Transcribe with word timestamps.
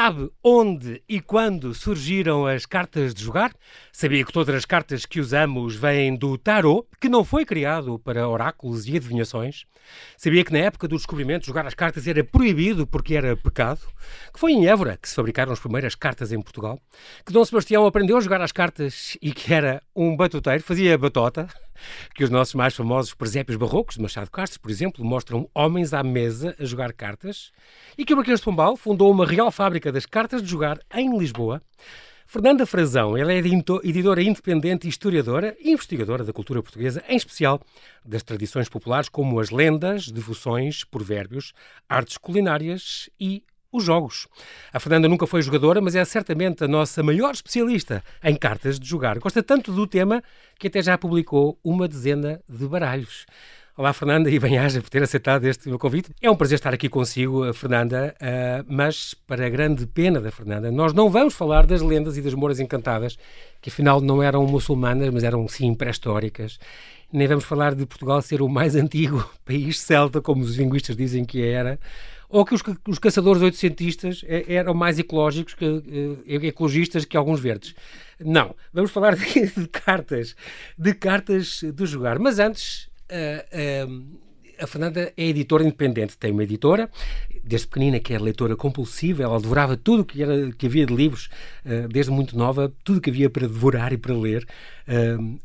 Sabe 0.00 0.30
onde 0.44 1.02
e 1.08 1.20
quando 1.20 1.74
surgiram 1.74 2.46
as 2.46 2.64
cartas 2.64 3.12
de 3.12 3.24
jogar? 3.24 3.52
Sabia 4.00 4.24
que 4.24 4.32
todas 4.32 4.54
as 4.54 4.64
cartas 4.64 5.04
que 5.04 5.18
usamos 5.18 5.74
vêm 5.74 6.14
do 6.14 6.38
tarot, 6.38 6.86
que 7.00 7.08
não 7.08 7.24
foi 7.24 7.44
criado 7.44 7.98
para 7.98 8.28
oráculos 8.28 8.86
e 8.86 8.94
adivinhações? 8.94 9.64
Sabia 10.16 10.44
que 10.44 10.52
na 10.52 10.60
época 10.60 10.86
do 10.86 10.94
descobrimento 10.94 11.44
jogar 11.44 11.66
as 11.66 11.74
cartas 11.74 12.06
era 12.06 12.22
proibido 12.22 12.86
porque 12.86 13.16
era 13.16 13.36
pecado? 13.36 13.80
Que 14.32 14.38
foi 14.38 14.52
em 14.52 14.68
Évora 14.68 14.96
que 14.96 15.08
se 15.08 15.16
fabricaram 15.16 15.52
as 15.52 15.58
primeiras 15.58 15.96
cartas 15.96 16.30
em 16.30 16.40
Portugal? 16.40 16.80
Que 17.26 17.32
Dom 17.32 17.44
Sebastião 17.44 17.84
aprendeu 17.86 18.16
a 18.16 18.20
jogar 18.20 18.40
as 18.40 18.52
cartas 18.52 19.18
e 19.20 19.32
que 19.32 19.52
era 19.52 19.82
um 19.96 20.16
batuteiro, 20.16 20.62
fazia 20.62 20.96
batota? 20.96 21.48
que 22.14 22.22
os 22.22 22.30
nossos 22.30 22.54
mais 22.54 22.76
famosos 22.76 23.14
presépios 23.14 23.56
barrocos 23.56 23.96
de 23.96 24.02
Machado 24.02 24.30
Castro, 24.30 24.60
por 24.60 24.70
exemplo, 24.70 25.04
mostram 25.04 25.50
homens 25.52 25.92
à 25.92 26.04
mesa 26.04 26.54
a 26.58 26.64
jogar 26.64 26.92
cartas, 26.92 27.50
e 27.96 28.04
que 28.04 28.12
o 28.12 28.16
Marquês 28.16 28.38
de 28.38 28.44
Pombal 28.44 28.76
fundou 28.76 29.10
uma 29.10 29.26
real 29.26 29.50
fábrica 29.50 29.90
das 29.90 30.06
cartas 30.06 30.40
de 30.40 30.48
jogar 30.48 30.78
em 30.94 31.18
Lisboa. 31.18 31.60
Fernanda 32.30 32.66
Frazão, 32.66 33.16
ela 33.16 33.32
é 33.32 33.38
editora 33.38 34.22
independente 34.22 34.86
historiadora 34.86 35.56
e 35.58 35.70
investigadora 35.70 36.22
da 36.22 36.30
cultura 36.30 36.62
portuguesa, 36.62 37.02
em 37.08 37.16
especial 37.16 37.58
das 38.04 38.22
tradições 38.22 38.68
populares 38.68 39.08
como 39.08 39.40
as 39.40 39.48
lendas, 39.48 40.10
devoções, 40.10 40.84
provérbios, 40.84 41.54
artes 41.88 42.18
culinárias 42.18 43.08
e 43.18 43.42
os 43.72 43.82
jogos. 43.82 44.28
A 44.70 44.78
Fernanda 44.78 45.08
nunca 45.08 45.26
foi 45.26 45.40
jogadora, 45.40 45.80
mas 45.80 45.96
é 45.96 46.04
certamente 46.04 46.62
a 46.62 46.68
nossa 46.68 47.02
maior 47.02 47.32
especialista 47.32 48.04
em 48.22 48.36
cartas 48.36 48.78
de 48.78 48.86
jogar. 48.86 49.18
Gosta 49.18 49.42
tanto 49.42 49.72
do 49.72 49.86
tema 49.86 50.22
que 50.58 50.66
até 50.66 50.82
já 50.82 50.98
publicou 50.98 51.58
uma 51.64 51.88
dezena 51.88 52.42
de 52.46 52.68
baralhos. 52.68 53.24
Olá, 53.78 53.92
Fernanda, 53.92 54.28
e 54.28 54.40
bem-aja 54.40 54.82
por 54.82 54.90
ter 54.90 55.04
aceitado 55.04 55.44
este 55.44 55.68
meu 55.68 55.78
convite. 55.78 56.10
É 56.20 56.28
um 56.28 56.34
prazer 56.34 56.56
estar 56.56 56.74
aqui 56.74 56.88
consigo, 56.88 57.54
Fernanda, 57.54 58.12
uh, 58.20 58.66
mas 58.68 59.14
para 59.14 59.46
a 59.46 59.48
grande 59.48 59.86
pena 59.86 60.20
da 60.20 60.32
Fernanda, 60.32 60.68
nós 60.72 60.92
não 60.92 61.08
vamos 61.08 61.32
falar 61.32 61.64
das 61.64 61.80
lendas 61.80 62.16
e 62.16 62.20
das 62.20 62.34
moras 62.34 62.58
encantadas, 62.58 63.16
que 63.62 63.70
afinal 63.70 64.00
não 64.00 64.20
eram 64.20 64.44
muçulmanas, 64.48 65.14
mas 65.14 65.22
eram 65.22 65.46
sim 65.46 65.72
pré-históricas. 65.76 66.58
Nem 67.12 67.28
vamos 67.28 67.44
falar 67.44 67.76
de 67.76 67.86
Portugal 67.86 68.20
ser 68.20 68.42
o 68.42 68.48
mais 68.48 68.74
antigo 68.74 69.24
país 69.44 69.78
celta, 69.78 70.20
como 70.20 70.42
os 70.42 70.56
linguistas 70.56 70.96
dizem 70.96 71.24
que 71.24 71.40
era 71.40 71.78
ou 72.28 72.44
que 72.44 72.54
os, 72.54 72.62
os 72.86 72.98
caçadores 72.98 73.40
oitocentistas 73.40 74.22
é, 74.26 74.54
eram 74.54 74.74
mais 74.74 74.98
ecológicos 74.98 75.54
que, 75.54 76.18
ecologistas 76.26 77.04
que 77.04 77.16
alguns 77.16 77.40
verdes. 77.40 77.76
Não, 78.18 78.54
vamos 78.72 78.90
falar 78.90 79.14
de, 79.14 79.46
de 79.56 79.68
cartas, 79.68 80.34
de 80.76 80.92
cartas 80.94 81.62
de 81.62 81.86
jogar. 81.86 82.18
Mas 82.18 82.38
antes, 82.38 82.87
a 84.60 84.66
Fernanda 84.66 85.12
é 85.16 85.24
editora 85.24 85.62
independente, 85.62 86.16
tem 86.18 86.32
uma 86.32 86.42
editora, 86.42 86.90
desde 87.44 87.66
pequenina 87.66 88.00
que 88.00 88.12
era 88.12 88.22
leitora 88.22 88.56
compulsiva, 88.56 89.22
ela 89.22 89.40
devorava 89.40 89.76
tudo 89.76 90.04
que, 90.04 90.22
era, 90.22 90.52
que 90.52 90.66
havia 90.66 90.84
de 90.84 90.94
livros, 90.94 91.30
uh, 91.64 91.88
desde 91.88 92.10
muito 92.10 92.36
nova, 92.36 92.72
tudo 92.84 93.00
que 93.00 93.08
havia 93.08 93.30
para 93.30 93.46
devorar 93.46 93.92
e 93.92 93.96
para 93.96 94.14
ler. 94.14 94.46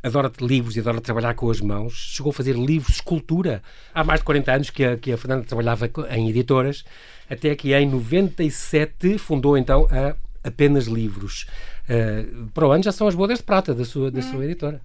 Adora 0.02 0.32
livros 0.40 0.78
e 0.78 0.80
adora 0.80 1.02
trabalhar 1.02 1.34
com 1.34 1.50
as 1.52 1.60
mãos. 1.60 1.94
Chegou 2.16 2.30
a 2.30 2.34
fazer 2.34 2.56
livros 2.56 2.88
de 2.88 2.94
escultura. 2.94 3.62
Há 3.94 4.02
mais 4.02 4.22
de 4.22 4.26
40 4.26 4.52
anos 4.54 4.70
que 4.70 4.86
a, 4.86 4.98
que 4.98 5.12
a 5.12 5.18
Fernanda 5.18 5.44
trabalhava 5.44 5.90
em 6.12 6.30
editoras, 6.30 6.86
até 7.30 7.54
que 7.54 7.74
em 7.74 7.86
97 7.90 9.18
fundou 9.18 9.58
então 9.58 9.86
a 9.92 10.16
Apenas 10.48 10.86
Livros. 10.86 11.46
Para 12.54 12.68
o 12.68 12.72
ano 12.72 12.84
já 12.84 12.94
são 12.94 13.06
as 13.06 13.16
bodas 13.16 13.40
de 13.40 13.44
prata 13.44 13.74
da 13.74 13.84
sua, 13.84 14.10
da 14.10 14.22
sua 14.22 14.40
hum. 14.40 14.44
editora. 14.44 14.82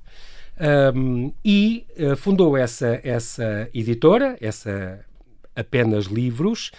Um, 0.95 1.33
e 1.45 1.87
uh, 1.97 2.17
fundou 2.17 2.57
essa, 2.57 3.01
essa 3.05 3.69
editora, 3.73 4.37
essa 4.41 5.05
apenas 5.55 6.07
livros, 6.07 6.71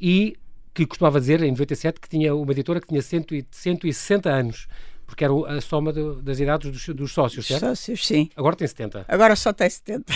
e 0.00 0.36
que 0.72 0.86
costumava 0.86 1.20
dizer 1.20 1.42
em 1.42 1.50
97 1.50 2.00
que 2.00 2.08
tinha 2.08 2.34
uma 2.34 2.52
editora 2.52 2.80
que 2.80 2.86
tinha 2.86 3.02
100, 3.02 3.46
160 3.50 4.30
anos 4.30 4.68
porque 5.06 5.24
era 5.24 5.32
a 5.56 5.60
soma 5.60 5.92
do, 5.92 6.20
das 6.20 6.40
idades 6.40 6.70
dos, 6.70 6.88
dos 6.94 7.12
sócios, 7.12 7.46
certo? 7.46 7.60
Sócios, 7.60 8.04
sim. 8.04 8.28
Agora 8.34 8.56
tem 8.56 8.66
70. 8.66 9.04
Agora 9.06 9.36
só 9.36 9.52
tem 9.52 9.70
70. 9.70 10.12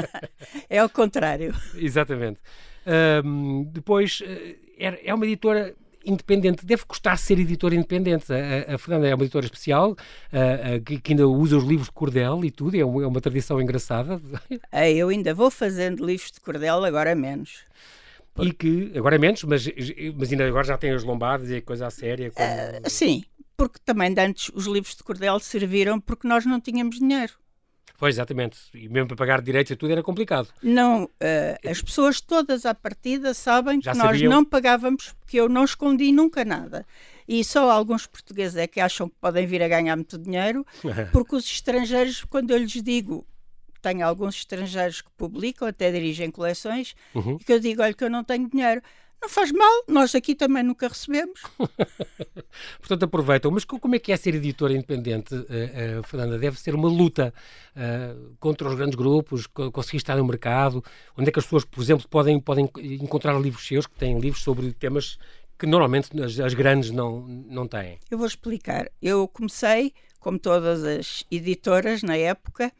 é 0.68 0.82
o 0.82 0.88
contrário. 0.88 1.54
Exatamente. 1.76 2.40
Um, 3.22 3.64
depois, 3.64 4.22
é, 4.78 5.08
é 5.08 5.14
uma 5.14 5.26
editora 5.26 5.74
independente, 6.04 6.64
deve 6.64 6.84
custar 6.84 7.18
ser 7.18 7.38
editor 7.38 7.72
independente. 7.72 8.26
A, 8.32 8.74
a 8.74 8.78
Fernanda 8.78 9.08
é 9.08 9.14
uma 9.14 9.24
editora 9.24 9.44
especial, 9.44 9.96
a, 10.32 10.74
a, 10.74 10.80
que, 10.80 11.00
que, 11.00 11.12
ainda 11.12 11.26
usa 11.28 11.56
os 11.56 11.64
livros 11.64 11.88
de 11.88 11.92
cordel 11.92 12.44
e 12.44 12.50
tudo, 12.50 12.76
é 12.76 12.84
uma, 12.84 13.02
é 13.02 13.06
uma 13.06 13.20
tradição 13.20 13.60
engraçada. 13.60 14.20
É, 14.70 14.90
eu 14.92 15.08
ainda 15.08 15.34
vou 15.34 15.50
fazendo 15.50 16.04
livros 16.04 16.30
de 16.30 16.40
cordel, 16.40 16.84
agora 16.84 17.14
menos. 17.14 17.64
E 18.40 18.52
que, 18.52 18.92
agora 18.96 19.14
é 19.14 19.18
menos, 19.18 19.44
mas, 19.44 19.64
mas 20.16 20.32
ainda 20.32 20.46
agora 20.46 20.64
já 20.64 20.76
tem 20.76 20.90
as 20.90 21.04
lombadas 21.04 21.50
e 21.50 21.60
coisa 21.60 21.88
séria. 21.90 22.32
Como... 22.32 22.46
Uh, 22.46 22.90
sim, 22.90 23.22
porque 23.56 23.78
também 23.84 24.12
antes 24.18 24.50
os 24.54 24.66
livros 24.66 24.96
de 24.96 25.04
cordel 25.04 25.38
serviram 25.38 26.00
porque 26.00 26.26
nós 26.26 26.44
não 26.44 26.60
tínhamos 26.60 26.98
dinheiro. 26.98 27.32
Pois, 28.04 28.16
exatamente. 28.16 28.58
E 28.74 28.86
mesmo 28.86 29.08
para 29.08 29.16
pagar 29.16 29.40
direitos 29.40 29.70
e 29.70 29.76
tudo 29.76 29.90
era 29.90 30.02
complicado. 30.02 30.50
Não, 30.62 31.04
uh, 31.04 31.70
as 31.70 31.80
pessoas 31.80 32.20
todas 32.20 32.66
à 32.66 32.74
partida 32.74 33.32
sabem 33.32 33.80
Já 33.80 33.92
que 33.92 33.96
nós 33.98 34.20
não 34.20 34.44
pagávamos, 34.44 35.14
porque 35.18 35.40
eu 35.40 35.48
não 35.48 35.64
escondi 35.64 36.12
nunca 36.12 36.44
nada. 36.44 36.84
E 37.26 37.42
só 37.42 37.70
alguns 37.70 38.06
portugueses 38.06 38.58
é 38.58 38.66
que 38.66 38.78
acham 38.78 39.08
que 39.08 39.14
podem 39.18 39.46
vir 39.46 39.62
a 39.62 39.68
ganhar 39.68 39.96
muito 39.96 40.18
dinheiro, 40.18 40.66
porque 41.12 41.34
os 41.34 41.46
estrangeiros, 41.46 42.22
quando 42.24 42.50
eu 42.50 42.58
lhes 42.58 42.82
digo, 42.82 43.26
tenho 43.80 44.06
alguns 44.06 44.34
estrangeiros 44.34 45.00
que 45.00 45.10
publicam, 45.16 45.66
até 45.66 45.90
dirigem 45.90 46.30
coleções, 46.30 46.94
uhum. 47.14 47.38
e 47.40 47.42
que 47.42 47.54
eu 47.54 47.58
digo, 47.58 47.80
olha 47.80 47.94
que 47.94 48.04
eu 48.04 48.10
não 48.10 48.22
tenho 48.22 48.46
dinheiro. 48.50 48.82
Não 49.24 49.28
faz 49.30 49.50
mal, 49.52 49.84
nós 49.88 50.14
aqui 50.14 50.34
também 50.34 50.62
nunca 50.62 50.86
recebemos. 50.86 51.40
Portanto, 52.78 53.04
aproveitam. 53.04 53.50
Mas 53.50 53.64
como 53.64 53.94
é 53.94 53.98
que 53.98 54.12
é 54.12 54.16
ser 54.18 54.34
editora 54.34 54.74
independente, 54.74 55.34
uh, 55.34 55.38
uh, 55.40 56.02
Fernanda? 56.06 56.38
Deve 56.38 56.60
ser 56.60 56.74
uma 56.74 56.90
luta 56.90 57.32
uh, 57.74 58.36
contra 58.38 58.68
os 58.68 58.74
grandes 58.74 58.94
grupos, 58.94 59.46
conseguir 59.46 59.96
estar 59.96 60.14
no 60.18 60.26
mercado. 60.26 60.84
Onde 61.16 61.30
é 61.30 61.32
que 61.32 61.38
as 61.38 61.46
pessoas, 61.46 61.64
por 61.64 61.82
exemplo, 61.82 62.06
podem, 62.06 62.38
podem 62.38 62.68
encontrar 63.00 63.40
livros 63.40 63.66
seus, 63.66 63.86
que 63.86 63.96
têm 63.96 64.18
livros 64.18 64.42
sobre 64.42 64.74
temas 64.74 65.18
que 65.58 65.64
normalmente 65.64 66.10
as, 66.22 66.38
as 66.38 66.52
grandes 66.52 66.90
não, 66.90 67.26
não 67.26 67.66
têm? 67.66 67.98
Eu 68.10 68.18
vou 68.18 68.26
explicar. 68.26 68.90
Eu 69.00 69.26
comecei, 69.26 69.94
como 70.20 70.38
todas 70.38 70.84
as 70.84 71.24
editoras 71.30 72.02
na 72.02 72.14
época, 72.18 72.70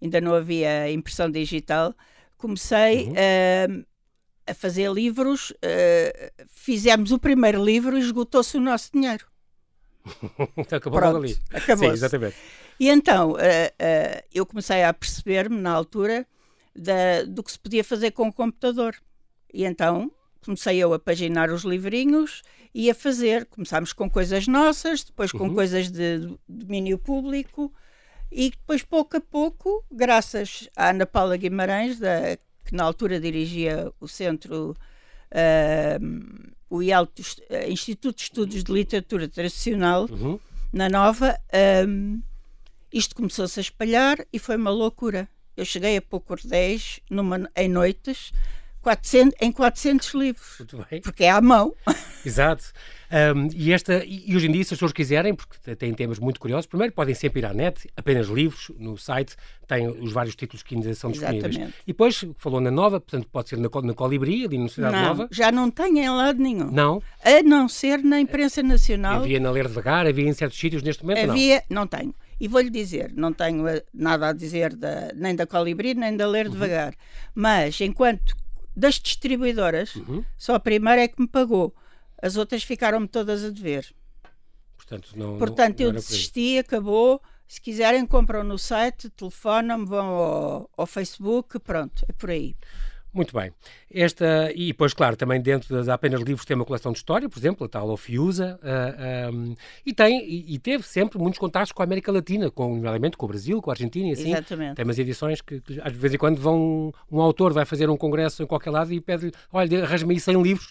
ainda 0.00 0.20
não 0.20 0.32
havia 0.32 0.92
impressão 0.92 1.28
digital, 1.28 1.92
comecei 2.36 3.06
uhum 3.06 3.84
a 4.48 4.54
fazer 4.54 4.90
livros, 4.90 5.50
uh, 5.50 6.46
fizemos 6.48 7.12
o 7.12 7.18
primeiro 7.18 7.62
livro 7.64 7.96
e 7.96 8.00
esgotou-se 8.00 8.56
o 8.56 8.60
nosso 8.60 8.90
dinheiro. 8.92 9.26
Acabou 10.72 10.98
Pronto, 10.98 11.16
ali. 11.18 11.38
Acabou. 11.52 11.88
Sim, 11.88 11.92
exatamente. 11.92 12.36
E 12.80 12.88
então 12.88 13.32
uh, 13.32 13.34
uh, 13.34 14.22
eu 14.32 14.46
comecei 14.46 14.84
a 14.84 14.92
perceber-me 14.94 15.60
na 15.60 15.72
altura 15.72 16.26
da, 16.74 17.24
do 17.26 17.42
que 17.42 17.52
se 17.52 17.58
podia 17.58 17.84
fazer 17.84 18.12
com 18.12 18.28
o 18.28 18.32
computador. 18.32 18.96
E 19.52 19.64
então 19.64 20.10
comecei 20.44 20.78
eu 20.78 20.94
a 20.94 20.98
paginar 20.98 21.50
os 21.50 21.62
livrinhos 21.62 22.42
e 22.72 22.90
a 22.90 22.94
fazer. 22.94 23.46
Começámos 23.46 23.92
com 23.92 24.08
coisas 24.08 24.46
nossas, 24.46 25.04
depois 25.04 25.32
com 25.32 25.48
uhum. 25.48 25.54
coisas 25.54 25.90
de, 25.90 26.18
de 26.20 26.38
domínio 26.48 26.98
público. 26.98 27.72
E 28.30 28.50
depois, 28.50 28.82
pouco 28.82 29.16
a 29.16 29.20
pouco, 29.20 29.84
graças 29.90 30.68
à 30.76 30.90
Ana 30.90 31.06
Paula 31.06 31.36
Guimarães, 31.36 31.98
da 31.98 32.36
que 32.68 32.74
na 32.74 32.84
altura 32.84 33.18
dirigia 33.18 33.90
o 33.98 34.06
Centro, 34.06 34.76
uh, 35.32 36.52
o 36.68 36.82
IEL, 36.82 37.08
Instituto 37.66 38.16
de 38.16 38.22
Estudos 38.24 38.62
de 38.62 38.70
Literatura 38.70 39.26
Tradicional, 39.26 40.06
uhum. 40.10 40.38
na 40.70 40.86
Nova, 40.90 41.40
um, 41.88 42.20
isto 42.92 43.16
começou-se 43.16 43.58
a 43.58 43.62
espalhar 43.62 44.18
e 44.30 44.38
foi 44.38 44.56
uma 44.56 44.70
loucura. 44.70 45.26
Eu 45.56 45.64
cheguei 45.64 45.96
a 45.96 46.02
pôr 46.02 46.20
cordéis 46.20 47.00
numa, 47.10 47.50
em 47.56 47.68
noites 47.70 48.32
400, 48.82 49.34
em 49.40 49.50
400 49.50 50.12
livros. 50.12 50.56
Porque 51.02 51.24
é 51.24 51.30
à 51.30 51.40
mão. 51.40 51.74
Exato. 52.24 52.70
Um, 53.10 53.48
e, 53.54 53.72
esta, 53.72 54.04
e 54.04 54.36
hoje 54.36 54.46
em 54.46 54.52
dia, 54.52 54.62
se 54.64 54.74
as 54.74 54.78
pessoas 54.78 54.92
quiserem, 54.92 55.34
porque 55.34 55.74
têm 55.76 55.94
temas 55.94 56.18
muito 56.18 56.38
curiosos, 56.38 56.66
primeiro 56.66 56.92
podem 56.92 57.14
sempre 57.14 57.40
ir 57.40 57.46
à 57.46 57.54
net, 57.54 57.88
apenas 57.96 58.28
livros, 58.28 58.70
no 58.78 58.98
site, 58.98 59.34
tem 59.66 59.88
os 59.88 60.12
vários 60.12 60.36
títulos 60.36 60.62
que 60.62 60.74
ainda 60.74 60.92
são 60.94 61.10
disponíveis. 61.10 61.54
Exatamente. 61.54 61.78
E 61.84 61.92
depois, 61.92 62.24
falou 62.36 62.60
na 62.60 62.70
Nova, 62.70 63.00
portanto 63.00 63.26
pode 63.32 63.48
ser 63.48 63.56
na, 63.56 63.68
na 63.82 63.94
Colibri, 63.94 64.44
ali 64.44 64.58
na 64.58 64.68
Cidade 64.68 64.96
não, 64.96 65.02
Nova. 65.02 65.28
já 65.30 65.50
não 65.50 65.70
tem 65.70 66.00
em 66.00 66.10
lado 66.10 66.38
nenhum. 66.38 66.70
Não? 66.70 67.02
A 67.24 67.42
não 67.42 67.68
ser 67.68 68.02
na 68.02 68.20
imprensa 68.20 68.62
nacional. 68.62 69.20
Havia 69.20 69.40
na 69.40 69.50
Ler 69.50 69.68
Devagar, 69.68 70.06
havia 70.06 70.28
em 70.28 70.32
certos 70.32 70.58
sítios 70.58 70.82
neste 70.82 71.02
momento, 71.02 71.30
havia, 71.30 71.62
não? 71.70 71.82
não 71.82 71.86
tenho. 71.86 72.14
E 72.40 72.46
vou-lhe 72.46 72.70
dizer, 72.70 73.12
não 73.16 73.32
tenho 73.32 73.66
eh, 73.66 73.82
nada 73.92 74.28
a 74.28 74.32
dizer 74.32 74.76
da, 74.76 75.12
nem 75.14 75.34
da 75.34 75.46
Colibri, 75.46 75.94
nem 75.94 76.16
da 76.16 76.26
Ler 76.26 76.46
uhum. 76.46 76.52
Devagar. 76.52 76.94
Mas, 77.34 77.80
enquanto 77.80 78.36
das 78.76 78.94
distribuidoras, 78.94 79.96
uhum. 79.96 80.24
só 80.36 80.54
a 80.54 80.60
primeira 80.60 81.02
é 81.02 81.08
que 81.08 81.20
me 81.20 81.26
pagou. 81.26 81.74
As 82.20 82.36
outras 82.36 82.62
ficaram-me 82.62 83.08
todas 83.08 83.44
a 83.44 83.50
dever. 83.50 83.94
Portanto, 84.76 85.10
não, 85.16 85.38
Portanto 85.38 85.80
não, 85.80 85.86
eu 85.86 85.92
desisti, 85.92 86.58
acabou. 86.58 87.20
Se 87.46 87.60
quiserem, 87.60 88.06
compram 88.06 88.44
no 88.44 88.58
site, 88.58 89.08
telefonam-me, 89.10 89.86
vão 89.86 90.06
ao, 90.06 90.70
ao 90.76 90.86
Facebook, 90.86 91.58
pronto, 91.58 92.04
é 92.08 92.12
por 92.12 92.30
aí. 92.30 92.54
Muito 93.12 93.34
bem. 93.34 93.50
Esta, 93.90 94.52
e 94.54 94.66
depois, 94.68 94.92
claro, 94.92 95.16
também 95.16 95.40
dentro 95.40 95.74
das 95.74 95.88
apenas 95.88 96.20
livros 96.20 96.44
tem 96.44 96.54
uma 96.54 96.64
coleção 96.64 96.92
de 96.92 96.98
história, 96.98 97.28
por 97.28 97.38
exemplo, 97.38 97.64
a 97.64 97.68
tal 97.68 97.88
Ofiusa, 97.88 98.60
uh, 98.62 99.34
um, 99.34 99.54
e 99.84 99.94
tem, 99.94 100.22
e, 100.28 100.54
e, 100.54 100.58
teve 100.58 100.84
sempre 100.84 101.18
muitos 101.18 101.38
contatos 101.38 101.72
com 101.72 101.82
a 101.82 101.84
América 101.84 102.12
Latina, 102.12 102.50
com, 102.50 102.74
nomeadamente 102.74 103.16
com 103.16 103.24
o 103.24 103.28
Brasil, 103.28 103.62
com 103.62 103.70
a 103.70 103.72
Argentina 103.72 104.08
e 104.08 104.12
assim. 104.12 104.30
Exatamente. 104.30 104.76
Tem 104.76 104.84
umas 104.84 104.98
edições 104.98 105.40
que, 105.40 105.60
que 105.60 105.80
às 105.80 105.92
vezes 105.92 106.14
em 106.14 106.18
quando 106.18 106.38
vão, 106.38 106.92
um 107.10 107.20
autor 107.20 107.52
vai 107.52 107.64
fazer 107.64 107.88
um 107.88 107.96
congresso 107.96 108.42
em 108.42 108.46
qualquer 108.46 108.70
lado 108.70 108.92
e 108.92 109.00
pede-lhe, 109.00 109.32
olha, 109.50 109.84
arranja-me 109.84 110.14
aí 110.14 110.20
100 110.20 110.42
livros. 110.42 110.70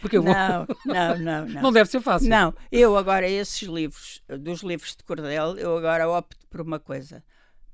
Porque 0.00 0.16
eu 0.16 0.22
vou... 0.22 0.32
Não, 0.32 0.66
não, 0.84 1.18
não, 1.18 1.46
não. 1.46 1.62
Não 1.62 1.72
deve 1.72 1.90
ser 1.90 2.00
fácil. 2.00 2.28
Não, 2.28 2.54
eu 2.70 2.96
agora, 2.96 3.28
esses 3.28 3.62
livros, 3.68 4.22
dos 4.40 4.62
livros 4.62 4.94
de 4.96 5.04
cordel, 5.04 5.56
eu 5.56 5.76
agora 5.76 6.08
opto 6.08 6.46
por 6.48 6.60
uma 6.60 6.78
coisa. 6.78 7.22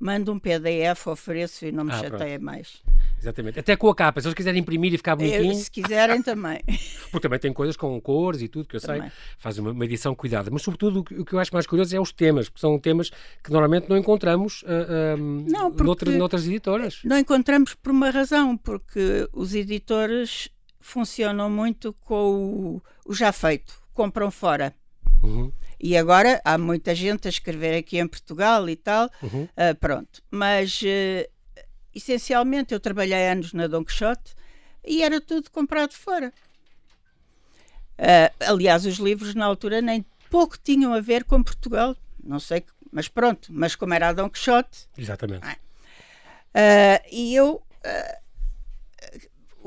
Mando 0.00 0.32
um 0.32 0.38
PDF, 0.38 1.08
ofereço 1.08 1.66
e 1.66 1.72
não 1.72 1.84
me 1.84 1.90
ah, 1.90 1.98
chateia 1.98 2.38
pronto. 2.38 2.44
mais. 2.44 2.82
Exatamente. 3.20 3.58
Até 3.58 3.74
com 3.74 3.88
a 3.88 3.94
capa. 3.94 4.20
Se 4.20 4.28
eles 4.28 4.34
quiserem 4.34 4.60
imprimir 4.60 4.94
e 4.94 4.96
ficar 4.96 5.16
bonitinho. 5.16 5.52
Eu, 5.52 5.54
se 5.54 5.68
quiserem 5.68 6.22
também. 6.22 6.60
Porque 7.10 7.20
também 7.20 7.38
tem 7.38 7.52
coisas 7.52 7.76
com 7.76 8.00
cores 8.00 8.40
e 8.40 8.48
tudo, 8.48 8.68
que 8.68 8.76
eu 8.76 8.80
também. 8.80 9.02
sei. 9.02 9.10
Faz 9.38 9.58
uma, 9.58 9.72
uma, 9.72 9.84
edição 9.84 10.14
cuidada. 10.14 10.50
Mas, 10.52 10.62
sobretudo, 10.62 11.00
o 11.00 11.24
que, 11.24 11.32
eu 11.32 11.38
acho 11.40 11.52
mais 11.52 11.66
curioso 11.66 11.96
é 11.96 12.00
os 12.00 12.12
temas, 12.12 12.48
porque 12.48 12.60
são 12.60 12.78
temas 12.78 13.10
que 13.42 13.50
normalmente 13.50 13.88
não 13.88 13.96
encontramos 13.96 14.62
uh, 14.62 15.16
uh, 15.16 15.50
não, 15.50 15.70
noutra, 15.70 16.10
noutras 16.12 16.46
editoras. 16.46 17.00
Não 17.02 17.18
encontramos 17.18 17.74
por 17.74 17.90
uma 17.90 18.10
razão, 18.10 18.56
porque 18.56 19.28
os 19.32 19.52
editores 19.52 20.48
funcionam 20.80 21.50
muito 21.50 21.92
com 22.04 22.80
o, 23.06 23.10
o 23.10 23.14
já 23.14 23.32
feito, 23.32 23.80
compram 23.92 24.30
fora. 24.30 24.74
Uhum. 25.22 25.52
E 25.80 25.96
agora 25.96 26.40
há 26.44 26.58
muita 26.58 26.94
gente 26.94 27.28
a 27.28 27.30
escrever 27.30 27.76
aqui 27.76 27.98
em 27.98 28.06
Portugal 28.06 28.68
e 28.68 28.74
tal, 28.74 29.08
uhum. 29.22 29.44
uh, 29.44 29.74
pronto. 29.78 30.22
Mas 30.30 30.80
uh, 30.82 31.30
essencialmente 31.94 32.74
eu 32.74 32.80
trabalhei 32.80 33.28
anos 33.28 33.52
na 33.52 33.66
Don 33.68 33.84
Quixote 33.84 34.34
e 34.84 35.02
era 35.02 35.20
tudo 35.20 35.50
comprado 35.50 35.92
fora. 35.92 36.32
Uh, 37.98 38.44
aliás, 38.44 38.86
os 38.86 38.96
livros 38.96 39.34
na 39.34 39.44
altura 39.44 39.80
nem 39.80 40.04
pouco 40.30 40.58
tinham 40.58 40.92
a 40.92 41.00
ver 41.00 41.24
com 41.24 41.42
Portugal, 41.42 41.96
não 42.22 42.40
sei, 42.40 42.64
mas 42.90 43.08
pronto, 43.08 43.48
mas 43.52 43.76
como 43.76 43.94
era 43.94 44.08
a 44.08 44.12
Don 44.12 44.28
Quixote. 44.28 44.88
Exatamente. 44.96 45.46
e 47.10 47.34
eu 47.34 47.62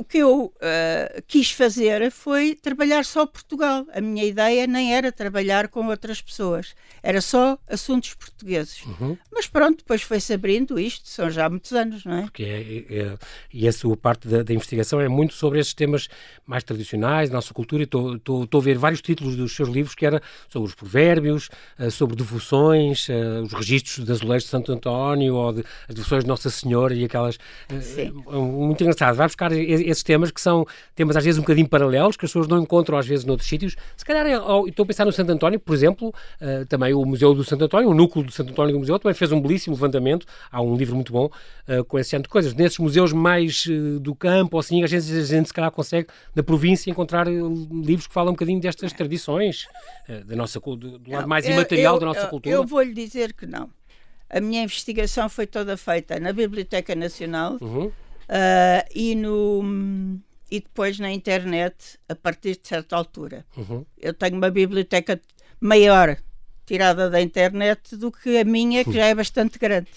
o 0.01 0.03
que 0.03 0.17
eu 0.17 0.45
uh, 0.45 1.21
quis 1.27 1.51
fazer 1.51 2.09
foi 2.09 2.55
trabalhar 2.55 3.05
só 3.05 3.23
Portugal. 3.23 3.85
A 3.93 4.01
minha 4.01 4.25
ideia 4.25 4.65
nem 4.65 4.95
era 4.95 5.11
trabalhar 5.11 5.67
com 5.67 5.85
outras 5.85 6.19
pessoas, 6.19 6.73
era 7.03 7.21
só 7.21 7.55
assuntos 7.69 8.15
portugueses. 8.15 8.83
Uhum. 8.83 9.15
Mas 9.31 9.45
pronto, 9.45 9.77
depois 9.77 10.01
foi-se 10.01 10.33
abrindo 10.33 10.79
isto, 10.79 11.07
são 11.07 11.29
já 11.29 11.47
muitos 11.47 11.71
anos, 11.73 12.03
não 12.03 12.15
é? 12.15 12.21
Porque 12.23 12.43
é, 12.43 12.95
é, 12.97 13.17
e 13.53 13.67
a 13.67 13.71
sua 13.71 13.95
parte 13.95 14.27
da, 14.27 14.41
da, 14.41 14.51
investigação 14.51 14.99
é 14.99 15.07
muito 15.07 15.35
sobre 15.35 15.59
esses 15.59 15.75
temas 15.75 16.07
mais 16.47 16.63
tradicionais, 16.63 17.29
da 17.29 17.35
nossa 17.35 17.53
cultura. 17.53 17.83
Estou 17.83 18.47
a 18.51 18.59
ver 18.59 18.79
vários 18.79 19.03
títulos 19.03 19.35
dos 19.35 19.55
seus 19.55 19.69
livros 19.69 19.93
que 19.93 20.03
era 20.03 20.19
sobre 20.49 20.67
os 20.67 20.73
provérbios, 20.73 21.47
uh, 21.77 21.91
sobre 21.91 22.15
devoções, 22.15 23.07
uh, 23.07 23.43
os 23.43 23.53
registros 23.53 24.03
das 24.03 24.17
azulejos 24.17 24.45
de 24.45 24.49
Santo 24.49 24.71
António 24.71 25.35
ou 25.35 25.53
de, 25.53 25.63
as 25.87 25.93
devoções 25.93 26.23
de 26.23 26.27
Nossa 26.27 26.49
Senhora 26.49 26.95
e 26.95 27.05
aquelas. 27.05 27.37
Sim. 27.81 28.11
muito 28.31 28.81
engraçado. 28.81 29.15
Vai 29.15 29.27
buscar 29.27 29.51
esses 29.91 30.03
temas 30.03 30.31
que 30.31 30.41
são 30.41 30.65
temas 30.95 31.15
às 31.15 31.23
vezes 31.23 31.37
um 31.37 31.41
bocadinho 31.41 31.67
paralelos, 31.67 32.17
que 32.17 32.25
as 32.25 32.31
pessoas 32.31 32.47
não 32.47 32.59
encontram 32.59 32.97
às 32.97 33.07
vezes 33.07 33.25
noutros 33.25 33.47
sítios. 33.47 33.75
Se 33.95 34.05
calhar, 34.05 34.25
é, 34.25 34.33
estou 34.67 34.83
a 34.83 34.85
pensar 34.85 35.05
no 35.05 35.11
Santo 35.11 35.31
António, 35.31 35.59
por 35.59 35.73
exemplo, 35.73 36.09
uh, 36.09 36.65
também 36.67 36.93
o 36.93 37.05
Museu 37.05 37.33
do 37.33 37.43
Santo 37.43 37.65
António, 37.65 37.89
o 37.89 37.93
núcleo 37.93 38.25
do 38.25 38.31
Santo 38.31 38.51
António 38.51 38.73
do 38.73 38.79
Museu, 38.79 38.97
também 38.99 39.13
fez 39.13 39.31
um 39.31 39.41
belíssimo 39.41 39.75
levantamento, 39.75 40.25
há 40.51 40.61
um 40.61 40.75
livro 40.75 40.95
muito 40.95 41.11
bom 41.11 41.25
uh, 41.25 41.83
com 41.85 41.99
esse 41.99 42.11
género 42.11 42.23
de 42.23 42.29
coisas. 42.29 42.53
Nesses 42.53 42.79
museus 42.79 43.13
mais 43.13 43.65
uh, 43.65 43.99
do 43.99 44.15
campo, 44.15 44.57
assim, 44.57 44.83
às 44.83 44.91
vezes 44.91 45.31
a 45.31 45.35
gente 45.35 45.47
se 45.47 45.53
calhar 45.53 45.71
consegue, 45.71 46.07
na 46.35 46.43
província, 46.43 46.89
encontrar 46.89 47.27
livros 47.27 48.07
que 48.07 48.13
falam 48.13 48.31
um 48.31 48.33
bocadinho 48.33 48.59
destas 48.59 48.93
tradições, 48.93 49.67
da 50.25 50.35
nossa, 50.35 50.59
do, 50.59 50.75
do 50.75 51.11
lado 51.11 51.27
mais 51.27 51.45
imaterial 51.47 51.95
eu, 51.95 51.99
da 51.99 52.05
nossa 52.05 52.27
cultura. 52.27 52.55
Eu 52.55 52.65
vou-lhe 52.65 52.93
dizer 52.93 53.33
que 53.33 53.45
não. 53.45 53.69
A 54.29 54.39
minha 54.39 54.63
investigação 54.63 55.27
foi 55.27 55.45
toda 55.45 55.75
feita 55.75 56.17
na 56.17 56.31
Biblioteca 56.31 56.95
Nacional, 56.95 57.57
uhum. 57.59 57.91
Uh, 58.31 58.87
e, 58.95 59.13
no, 59.13 59.61
e 60.49 60.61
depois 60.61 60.97
na 60.97 61.11
internet 61.11 61.99
a 62.07 62.15
partir 62.15 62.57
de 62.61 62.67
certa 62.67 62.95
altura. 62.95 63.45
Uhum. 63.57 63.85
Eu 63.99 64.13
tenho 64.13 64.37
uma 64.37 64.49
biblioteca 64.49 65.19
maior 65.59 66.15
tirada 66.65 67.09
da 67.09 67.21
internet 67.21 67.97
do 67.97 68.09
que 68.09 68.37
a 68.37 68.45
minha, 68.45 68.85
que 68.85 68.93
já 68.93 69.05
é 69.05 69.13
bastante 69.13 69.59
grande. 69.59 69.89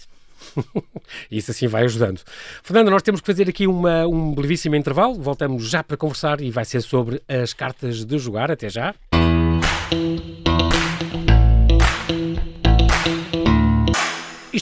Isso 1.31 1.53
assim 1.53 1.69
vai 1.69 1.85
ajudando. 1.85 2.21
Fernando, 2.63 2.91
nós 2.91 3.03
temos 3.03 3.21
que 3.21 3.27
fazer 3.27 3.49
aqui 3.49 3.67
uma, 3.67 4.07
um 4.07 4.35
brevíssimo 4.35 4.75
intervalo. 4.75 5.15
Voltamos 5.15 5.69
já 5.69 5.85
para 5.85 5.97
conversar 5.97 6.41
e 6.41 6.51
vai 6.51 6.65
ser 6.65 6.81
sobre 6.83 7.23
as 7.29 7.53
cartas 7.53 8.05
de 8.05 8.19
jogar. 8.19 8.51
Até 8.51 8.69
já. 8.69 8.95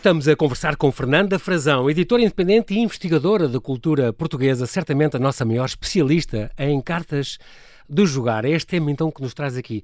Estamos 0.02 0.26
a 0.26 0.34
conversar 0.34 0.74
com 0.74 0.90
Fernanda 0.90 1.38
Frazão, 1.38 1.88
editora 1.88 2.22
independente 2.22 2.74
e 2.74 2.78
investigadora 2.80 3.46
da 3.46 3.60
cultura 3.60 4.12
portuguesa, 4.12 4.66
certamente 4.66 5.16
a 5.16 5.20
nossa 5.20 5.44
maior 5.44 5.64
especialista 5.64 6.50
em 6.58 6.80
cartas 6.80 7.38
de 7.88 8.04
jogar. 8.04 8.44
É 8.44 8.50
este 8.50 8.66
tema 8.66 8.90
então 8.90 9.12
que 9.12 9.22
nos 9.22 9.32
traz 9.32 9.56
aqui. 9.56 9.80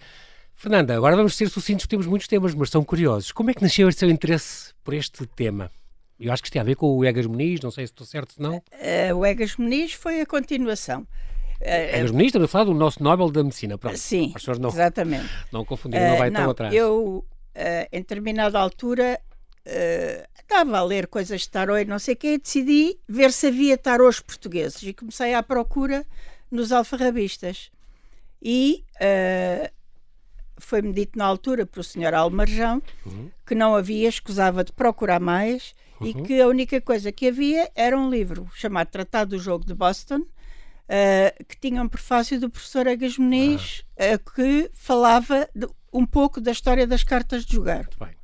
Fernanda, 0.57 0.97
agora 0.97 1.15
vamos 1.15 1.37
ser 1.37 1.49
sucintos, 1.49 1.87
temos 1.87 2.05
muitos 2.05 2.27
temas, 2.27 2.53
mas 2.53 2.69
são 2.69 2.83
curiosos. 2.83 3.31
Como 3.31 3.49
é 3.53 3.55
que 3.55 3.63
nasceu 3.63 3.87
o 3.87 3.93
seu 3.93 4.11
interesse 4.11 4.75
por 4.83 4.93
este 4.93 5.25
tema? 5.25 5.71
Eu 6.19 6.33
acho 6.33 6.43
que 6.43 6.49
isto 6.49 6.55
tem 6.55 6.63
a 6.63 6.65
ver 6.65 6.75
com 6.75 6.97
o 6.97 7.05
Egas 7.05 7.27
Muniz, 7.27 7.61
não 7.61 7.71
sei 7.71 7.87
se 7.87 7.93
estou 7.93 8.05
certo, 8.05 8.33
se 8.33 8.43
não. 8.43 8.57
Uh, 8.57 9.15
o 9.15 9.25
Egas 9.25 9.55
Muniz 9.57 9.93
foi 9.93 10.21
a 10.21 10.27
continuação. 10.27 11.03
Uh, 11.61 11.95
Egas 11.95 12.11
Muniz, 12.11 12.27
estamos 12.27 12.47
a 12.47 12.49
falar 12.49 12.65
do 12.65 12.75
nosso 12.75 13.01
Nobel 13.01 13.31
da 13.31 13.45
Medicina, 13.45 13.79
pronto. 13.79 13.97
Sim, 13.97 14.35
não, 14.59 14.69
exatamente. 14.69 15.31
Não 15.53 15.65
confundir, 15.65 16.01
não 16.01 16.19
vai 16.19 16.29
uh, 16.29 16.33
tão 16.33 16.51
atrás. 16.51 16.75
Eu, 16.75 17.25
em 17.93 18.01
determinada 18.01 18.59
altura, 18.59 19.21
uh, 19.69 20.29
estava 20.41 20.79
a 20.79 20.83
ler 20.83 21.07
coisas 21.07 21.43
de 21.43 21.51
tarô 21.51 21.77
e 21.77 21.85
não 21.85 21.99
sei 21.99 22.15
o 22.15 22.17
quê, 22.17 22.35
e 22.35 22.39
decidi 22.39 22.99
ver 23.07 23.33
se 23.33 23.49
havia 23.49 23.77
tarôs 23.77 24.19
portugueses 24.19 24.83
e 24.83 24.95
comecei 24.95 25.35
à 25.35 25.43
procura 25.43 26.05
nos 26.51 26.73
alfarrabistas. 26.73 27.71
E 28.43 28.85
uh, 28.97 29.71
foi-me 30.57 30.93
dito 30.93 31.19
na 31.19 31.27
altura 31.27 31.67
pelo 31.67 31.85
senhor 31.85 32.15
Almarjão 32.15 32.83
uhum. 33.05 33.31
que 33.47 33.55
não 33.55 33.75
havia, 33.75 34.09
escusava 34.09 34.65
de 34.65 34.73
procurar 34.73 35.21
mais 35.21 35.75
uhum. 36.01 36.07
e 36.07 36.15
que 36.15 36.41
a 36.41 36.47
única 36.47 36.81
coisa 36.81 37.13
que 37.13 37.29
havia 37.29 37.71
era 37.75 37.97
um 37.99 38.11
livro 38.11 38.49
chamado 38.55 38.89
Tratado 38.89 39.37
do 39.37 39.43
Jogo 39.43 39.67
de 39.67 39.75
Boston, 39.75 40.21
uh, 40.21 41.45
que 41.47 41.59
tinha 41.61 41.83
um 41.83 41.89
prefácio 41.89 42.41
do 42.41 42.49
professor 42.49 42.89
Agas 42.89 43.19
Muniz, 43.19 43.85
uh, 43.97 44.33
que 44.35 44.71
falava 44.73 45.49
de, 45.55 45.69
um 45.93 46.07
pouco 46.07 46.41
da 46.41 46.53
história 46.53 46.87
das 46.87 47.05
cartas 47.05 47.45
de 47.45 47.55
jogar. 47.55 47.79
Muito 47.79 47.99
bem 47.99 48.18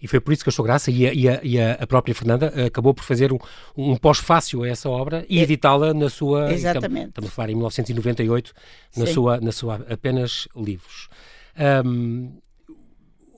e 0.00 0.06
foi 0.06 0.20
por 0.20 0.32
isso 0.32 0.42
que 0.42 0.50
achou 0.50 0.64
graça 0.64 0.90
e 0.90 1.06
a, 1.06 1.12
e 1.12 1.28
a, 1.28 1.40
e 1.42 1.60
a 1.60 1.86
própria 1.86 2.14
Fernanda 2.14 2.52
acabou 2.66 2.92
por 2.92 3.02
fazer 3.02 3.32
um, 3.32 3.38
um 3.76 3.96
pós-fácil 3.96 4.62
a 4.62 4.68
essa 4.68 4.88
obra 4.88 5.24
e 5.28 5.38
é, 5.38 5.42
editá-la 5.42 5.94
na 5.94 6.10
sua... 6.10 6.52
Exatamente. 6.52 7.08
Estamos 7.08 7.30
a 7.30 7.32
falar 7.32 7.50
em 7.50 7.54
1998, 7.54 8.52
na 8.96 9.06
sua, 9.06 9.40
na 9.40 9.52
sua 9.52 9.76
apenas 9.88 10.48
livros. 10.54 11.08
Um, 11.84 12.38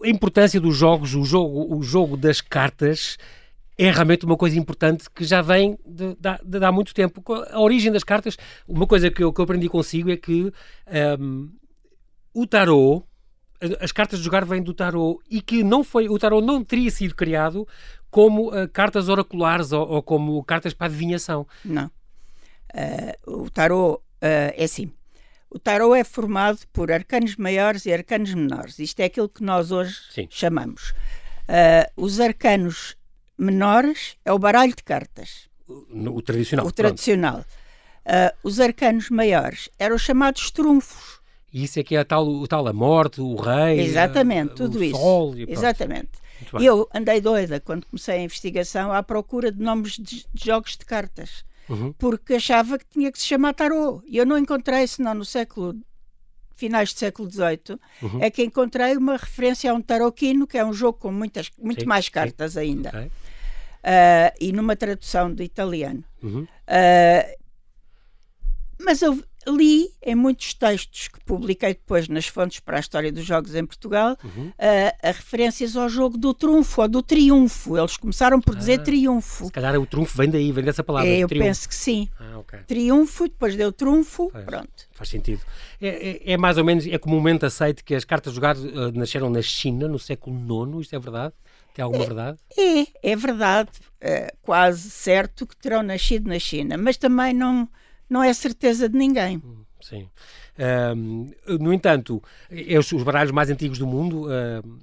a 0.02 0.08
importância 0.08 0.60
dos 0.60 0.76
jogos, 0.76 1.14
o 1.14 1.24
jogo, 1.24 1.74
o 1.76 1.82
jogo 1.82 2.16
das 2.16 2.40
cartas 2.40 3.16
é 3.76 3.90
realmente 3.90 4.24
uma 4.24 4.36
coisa 4.36 4.58
importante 4.58 5.08
que 5.08 5.24
já 5.24 5.40
vem 5.40 5.78
de, 5.86 6.16
de, 6.16 6.58
de 6.58 6.64
há 6.64 6.72
muito 6.72 6.92
tempo. 6.92 7.22
A 7.50 7.60
origem 7.60 7.92
das 7.92 8.02
cartas, 8.02 8.36
uma 8.66 8.86
coisa 8.86 9.10
que 9.10 9.22
eu, 9.22 9.32
que 9.32 9.40
eu 9.40 9.44
aprendi 9.44 9.68
consigo 9.68 10.10
é 10.10 10.16
que 10.16 10.52
um, 11.20 11.48
o 12.34 12.46
tarot 12.46 13.04
as 13.80 13.92
cartas 13.92 14.18
de 14.18 14.24
jogar 14.24 14.44
vêm 14.44 14.62
do 14.62 14.72
tarot 14.72 15.20
e 15.28 15.40
que 15.40 15.64
não 15.64 15.82
foi, 15.82 16.08
o 16.08 16.18
tarot 16.18 16.44
não 16.44 16.62
teria 16.62 16.90
sido 16.90 17.14
criado 17.14 17.66
como 18.10 18.48
uh, 18.48 18.68
cartas 18.68 19.08
oraculares 19.08 19.72
ou, 19.72 19.86
ou, 19.86 20.02
como 20.02 20.42
cartas 20.44 20.72
para 20.72 20.86
adivinhação. 20.86 21.46
Não. 21.64 21.86
Uh, 23.26 23.42
o 23.42 23.50
tarot 23.50 23.96
uh, 23.96 24.00
é 24.20 24.64
assim. 24.64 24.92
O 25.50 25.58
tarot 25.58 25.98
é 25.98 26.04
formado 26.04 26.60
por 26.72 26.92
arcanos 26.92 27.36
maiores 27.36 27.86
e 27.86 27.92
arcanos 27.92 28.32
menores. 28.34 28.78
Isto 28.78 29.00
é 29.00 29.04
aquilo 29.04 29.28
que 29.28 29.42
nós 29.42 29.72
hoje 29.72 29.96
Sim. 30.10 30.28
chamamos. 30.30 30.92
os 31.96 32.20
arcanos 32.20 32.96
menores 33.36 34.16
é 34.26 34.32
o 34.32 34.38
baralho 34.38 34.74
de 34.76 34.82
cartas. 34.82 35.48
O, 35.66 36.16
o 36.16 36.22
tradicional. 36.22 36.66
O 36.66 36.70
tradicional. 36.70 37.44
os 38.44 38.60
arcanos 38.60 39.08
maiores 39.08 39.70
eram 39.78 39.96
os 39.96 40.02
chamados 40.02 40.50
trunfos 40.50 41.17
e 41.52 41.64
isso 41.64 41.78
é 41.80 41.82
que 41.82 41.96
é 41.96 42.00
a 42.00 42.04
tal, 42.04 42.26
o 42.26 42.46
tal 42.46 42.66
a 42.66 42.72
morte, 42.72 43.20
o 43.20 43.34
rei, 43.36 43.80
Exatamente, 43.80 44.52
a, 44.52 44.54
tudo 44.54 44.78
o 44.78 44.84
isso. 44.84 44.98
sol. 44.98 45.36
E 45.36 45.50
Exatamente. 45.50 46.10
E 46.60 46.66
eu 46.66 46.88
andei 46.94 47.20
doida 47.20 47.58
quando 47.60 47.86
comecei 47.86 48.16
a 48.16 48.22
investigação 48.22 48.92
à 48.92 49.02
procura 49.02 49.50
de 49.50 49.60
nomes 49.60 49.92
de, 49.92 50.26
de 50.32 50.44
jogos 50.44 50.76
de 50.76 50.84
cartas. 50.84 51.44
Uhum. 51.68 51.92
Porque 51.94 52.34
achava 52.34 52.78
que 52.78 52.86
tinha 52.86 53.10
que 53.10 53.18
se 53.18 53.26
chamar 53.26 53.54
tarô. 53.54 54.02
E 54.06 54.16
eu 54.16 54.24
não 54.24 54.38
encontrei, 54.38 54.86
senão 54.86 55.14
no 55.14 55.24
século 55.24 55.74
finais 56.54 56.92
do 56.92 56.98
século 56.98 57.30
XVIII, 57.30 57.78
uhum. 58.02 58.18
é 58.20 58.30
que 58.30 58.42
encontrei 58.42 58.96
uma 58.96 59.16
referência 59.16 59.70
a 59.70 59.74
um 59.74 59.80
taroquino, 59.80 60.46
que 60.46 60.58
é 60.58 60.64
um 60.64 60.72
jogo 60.72 60.98
com 60.98 61.12
muitas, 61.12 61.50
muito 61.56 61.82
sim, 61.82 61.86
mais 61.86 62.08
cartas 62.08 62.54
sim. 62.54 62.60
ainda. 62.60 62.88
Okay. 62.88 63.06
uh, 63.06 64.36
e 64.40 64.52
numa 64.52 64.74
tradução 64.74 65.32
do 65.32 65.42
italiano. 65.42 66.02
Uhum. 66.20 66.42
Uh, 66.42 67.38
mas 68.80 69.02
eu 69.02 69.22
li 69.46 69.88
em 70.02 70.14
muitos 70.14 70.52
textos 70.54 71.08
que 71.08 71.20
publiquei 71.24 71.70
depois 71.74 72.08
nas 72.08 72.26
fontes 72.26 72.60
para 72.60 72.76
a 72.76 72.80
história 72.80 73.10
dos 73.12 73.24
jogos 73.24 73.54
em 73.54 73.64
Portugal 73.64 74.16
Uhum. 74.24 74.48
uh, 74.48 74.52
a 75.02 75.06
referências 75.10 75.76
ao 75.76 75.88
jogo 75.88 76.18
do 76.18 76.34
trunfo 76.34 76.82
ou 76.82 76.88
do 76.88 77.02
triunfo. 77.02 77.76
Eles 77.78 77.96
começaram 77.96 78.40
por 78.40 78.54
dizer 78.56 78.80
Ah, 78.80 78.84
triunfo. 78.84 79.46
Se 79.46 79.52
calhar 79.52 79.74
o 79.78 79.86
trunfo 79.86 80.16
vem 80.18 80.28
daí, 80.30 80.50
vem 80.52 80.64
dessa 80.64 80.82
palavra. 80.84 81.08
É, 81.10 81.18
eu 81.20 81.28
triunfo. 81.28 81.46
penso 81.48 81.68
que 81.68 81.74
sim. 81.74 82.08
Ah, 82.18 82.38
ok. 82.38 82.58
Triunfo, 82.66 83.24
depois 83.28 83.56
deu 83.56 83.72
trunfo, 83.72 84.30
pronto. 84.44 84.88
Faz 84.92 85.08
sentido. 85.10 85.40
É, 85.80 85.88
é- 86.28 86.32
é 86.32 86.36
mais 86.36 86.58
ou 86.58 86.64
menos, 86.64 86.86
é 86.86 86.98
comumente 86.98 87.44
aceito 87.46 87.84
que 87.84 87.94
as 87.94 88.04
cartas 88.04 88.32
de 88.32 88.36
jogar 88.36 88.56
eh, 88.56 88.92
nasceram 88.94 89.30
na 89.30 89.40
China 89.42 89.86
no 89.88 89.98
século 89.98 90.36
IX, 90.68 90.82
isto 90.82 90.96
é 90.96 90.98
verdade? 90.98 91.34
Tem 91.74 91.82
alguma 91.84 92.04
verdade? 92.04 92.38
É, 92.58 93.12
é 93.12 93.16
verdade, 93.16 93.70
é 94.00 94.34
quase 94.42 94.90
certo 94.90 95.46
que 95.46 95.56
terão 95.56 95.82
nascido 95.82 96.28
na 96.28 96.38
China, 96.38 96.76
mas 96.76 96.96
também 96.96 97.32
não, 97.32 97.68
não 98.08 98.22
é 98.22 98.32
certeza 98.32 98.88
de 98.88 98.96
ninguém. 98.96 99.42
Sim. 99.80 100.08
Ahm, 100.58 101.30
no 101.60 101.72
entanto, 101.72 102.22
os, 102.78 102.92
os 102.92 103.02
baralhos 103.02 103.30
mais 103.30 103.48
antigos 103.50 103.78
do 103.78 103.86
mundo 103.86 104.26
ahm, 104.28 104.78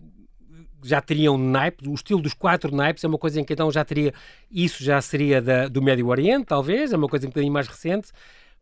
já 0.83 1.01
teriam 1.01 1.37
naipes, 1.37 1.87
o 1.87 1.93
estilo 1.93 2.21
dos 2.21 2.33
quatro 2.33 2.73
naipes 2.73 3.03
é 3.03 3.07
uma 3.07 3.17
coisa 3.17 3.41
em 3.41 3.43
que 3.43 3.53
então 3.53 3.71
já 3.71 3.83
teria, 3.83 4.13
isso 4.51 4.83
já 4.83 5.01
seria 5.01 5.41
da- 5.41 5.67
do 5.67 5.81
Médio 5.81 6.07
Oriente, 6.07 6.45
talvez, 6.45 6.93
é 6.93 6.97
uma 6.97 7.07
coisa 7.07 7.25
um 7.25 7.29
bocadinho 7.29 7.51
mais 7.51 7.67
recente, 7.67 8.09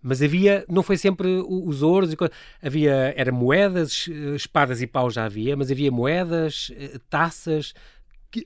mas 0.01 0.21
havia, 0.21 0.65
não 0.69 0.83
foi 0.83 0.97
sempre 0.97 1.27
os 1.47 1.81
ouros, 1.81 2.13
havia, 2.61 3.13
era 3.15 3.31
moedas, 3.31 4.09
eh, 4.09 4.35
espadas 4.35 4.81
e 4.81 4.87
paus 4.87 5.13
já 5.13 5.23
havia, 5.25 5.55
mas 5.55 5.71
havia 5.71 5.89
moedas, 5.91 6.71
eh, 6.75 6.99
taças, 7.09 7.73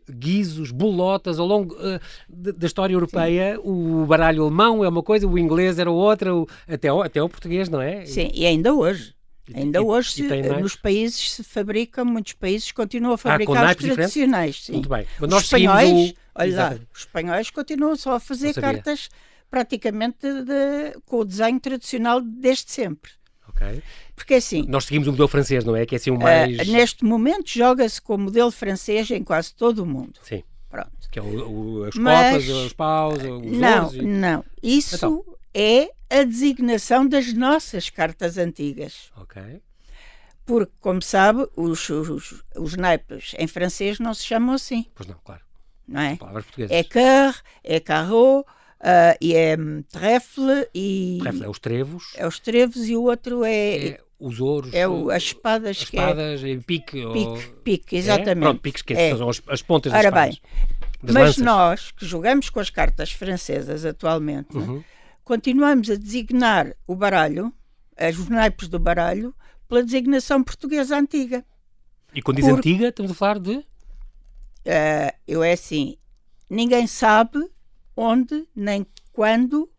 guizos, 0.09 0.71
bolotas, 0.71 1.39
ao 1.39 1.45
longo 1.47 1.75
eh, 1.79 1.99
da 2.29 2.65
história 2.67 2.93
europeia, 2.93 3.59
o 3.63 4.05
baralho 4.05 4.43
alemão 4.43 4.83
é 4.83 4.89
uma 4.89 5.03
coisa, 5.03 5.27
o 5.27 5.37
inglês 5.39 5.79
era 5.79 5.89
outra, 5.91 6.35
o- 6.35 6.47
até, 6.67 6.91
o, 6.91 7.01
até 7.01 7.21
o 7.21 7.29
português, 7.29 7.69
não 7.69 7.81
é? 7.81 8.05
Sim, 8.05 8.29
e 8.33 8.45
ainda 8.45 8.73
hoje. 8.73 9.13
E- 9.49 9.57
Ainda 9.59 9.79
e- 9.79 9.81
hoje, 9.81 10.11
se- 10.11 10.41
nos 10.61 10.75
países 10.75 11.31
se 11.31 11.43
fabrica, 11.43 12.03
muitos 12.03 12.33
países 12.33 12.71
continuam 12.71 13.13
a 13.13 13.17
com 13.17 13.21
fabricar 13.29 13.55
os 13.55 13.61
naipes 13.61 13.85
diferentes? 13.85 14.13
tradicionais. 14.13 14.63
Sim. 14.65 14.73
Muito 14.73 14.89
bem. 14.89 15.05
Os 15.21 15.43
espanhóis, 15.43 15.89
o... 16.11 16.13
olha 16.35 16.55
lá, 16.57 16.77
os 16.93 16.99
espanhóis 16.99 17.49
continuam 17.49 17.95
só 17.95 18.15
a 18.15 18.19
fazer 18.19 18.53
cartas 18.53 19.09
praticamente 19.49 20.17
de- 20.43 20.99
com 21.05 21.19
o 21.19 21.25
desenho 21.25 21.59
tradicional 21.61 22.19
desde 22.21 22.69
sempre. 22.71 23.11
Ok. 23.61 23.83
Porque 24.15 24.35
assim, 24.35 24.65
Nós 24.67 24.85
seguimos 24.85 25.07
o 25.07 25.11
modelo 25.11 25.27
francês, 25.27 25.63
não 25.65 25.75
é? 25.75 25.85
Que 25.85 25.95
é 25.95 25.97
assim 25.97 26.11
o 26.11 26.15
ah, 26.15 26.19
mais... 26.19 26.67
neste 26.67 27.03
momento 27.03 27.49
joga-se 27.49 28.01
com 28.01 28.15
o 28.15 28.17
modelo 28.17 28.51
francês 28.51 29.09
em 29.11 29.23
quase 29.23 29.53
todo 29.53 29.79
o 29.79 29.85
mundo. 29.85 30.19
Sim. 30.23 30.43
Pronto. 30.69 30.91
Que 31.11 31.19
é 31.19 31.21
o, 31.21 31.49
o- 31.79 31.83
as 31.85 31.95
Mas- 31.95 32.45
copas, 32.45 32.49
os 32.65 32.73
paus, 32.73 33.17
os 33.23 33.57
Não, 33.57 33.93
e... 33.93 34.01
não. 34.01 34.45
Isso 34.61 34.95
Então. 34.95 35.23
é 35.53 35.89
a 36.09 36.23
designação 36.23 37.07
das 37.07 37.33
nossas 37.33 37.89
cartas 37.89 38.37
antigas. 38.37 39.11
Ok. 39.17 39.41
Porque, 40.45 40.71
como 40.79 41.01
sabe, 41.01 41.45
os, 41.55 41.89
os, 41.89 42.43
os 42.55 42.75
naipes 42.75 43.33
em 43.37 43.47
francês 43.47 43.99
não 43.99 44.13
se 44.13 44.23
chamam 44.25 44.55
assim, 44.55 44.85
Pois 44.95 45.07
não, 45.07 45.17
claro. 45.23 45.41
não 45.87 45.99
é? 46.01 46.15
Palavras 46.15 46.45
portuguesas. 46.45 46.75
É 46.75 46.83
cœur, 46.83 47.35
é 47.63 47.79
carreau, 47.81 48.45
ah, 48.79 49.15
e 49.21 49.33
é 49.35 49.57
hum, 49.57 49.83
trèfle, 49.91 50.67
e 50.73 51.17
Trèfle 51.21 51.43
é 51.45 51.49
os 51.49 51.59
trevos, 51.59 52.03
é 52.15 52.27
os 52.27 52.39
trevos, 52.39 52.87
e 52.89 52.95
o 52.95 53.03
outro 53.03 53.43
é, 53.43 53.75
é 53.89 54.01
os 54.19 54.39
ouros, 54.39 54.73
é 54.73 54.87
o- 54.87 55.09
as 55.09 55.23
espadas, 55.23 55.77
as 55.77 55.77
que 55.89 55.95
espadas, 55.97 56.43
e 56.43 56.57
pique. 56.57 56.99
é 57.01 57.05
ou- 57.07 57.13
pique, 57.13 57.53
pique, 57.63 57.95
É? 57.95 57.99
exatamente. 57.99 58.39
Pronto, 58.43 58.61
piques 58.61 58.81
que 58.81 58.93
É. 58.93 59.15
são 59.15 59.29
as, 59.29 59.41
as 59.47 59.61
pontas 59.61 59.91
das 59.91 60.05
Ora 60.05 60.11
bem, 60.11 60.29
espadas. 60.31 60.57
Das 61.03 61.13
Mas 61.13 61.23
lanças. 61.23 61.43
nós, 61.43 61.91
que 61.91 62.05
jogamos 62.05 62.49
com 62.49 62.59
as 62.59 62.69
cartas 62.71 63.11
francesas 63.11 63.85
atualmente, 63.85 64.57
Uhum. 64.57 64.83
continuamos 65.23 65.89
a 65.91 65.95
designar 65.95 66.73
o 66.87 66.95
baralho, 66.95 67.53
os 67.99 68.29
naipes 68.29 68.67
do 68.67 68.79
baralho, 68.79 69.33
pela 69.67 69.83
designação 69.83 70.41
portuguesa 70.43 70.97
antiga. 70.97 71.45
E 72.15 72.21
quando 72.21 72.37
diz 72.37 72.47
antiga, 72.47 72.87
estamos 72.87 73.11
a 73.11 73.15
falar 73.15 73.37
de... 73.39 73.63
Ah, 74.65 75.13
eu 75.27 75.43
é 75.43 75.53
assim, 75.53 75.97
ninguém 76.49 76.87
sabe 76.87 77.39
onde 77.97 78.47
nem 78.55 78.85
quando 79.11 79.69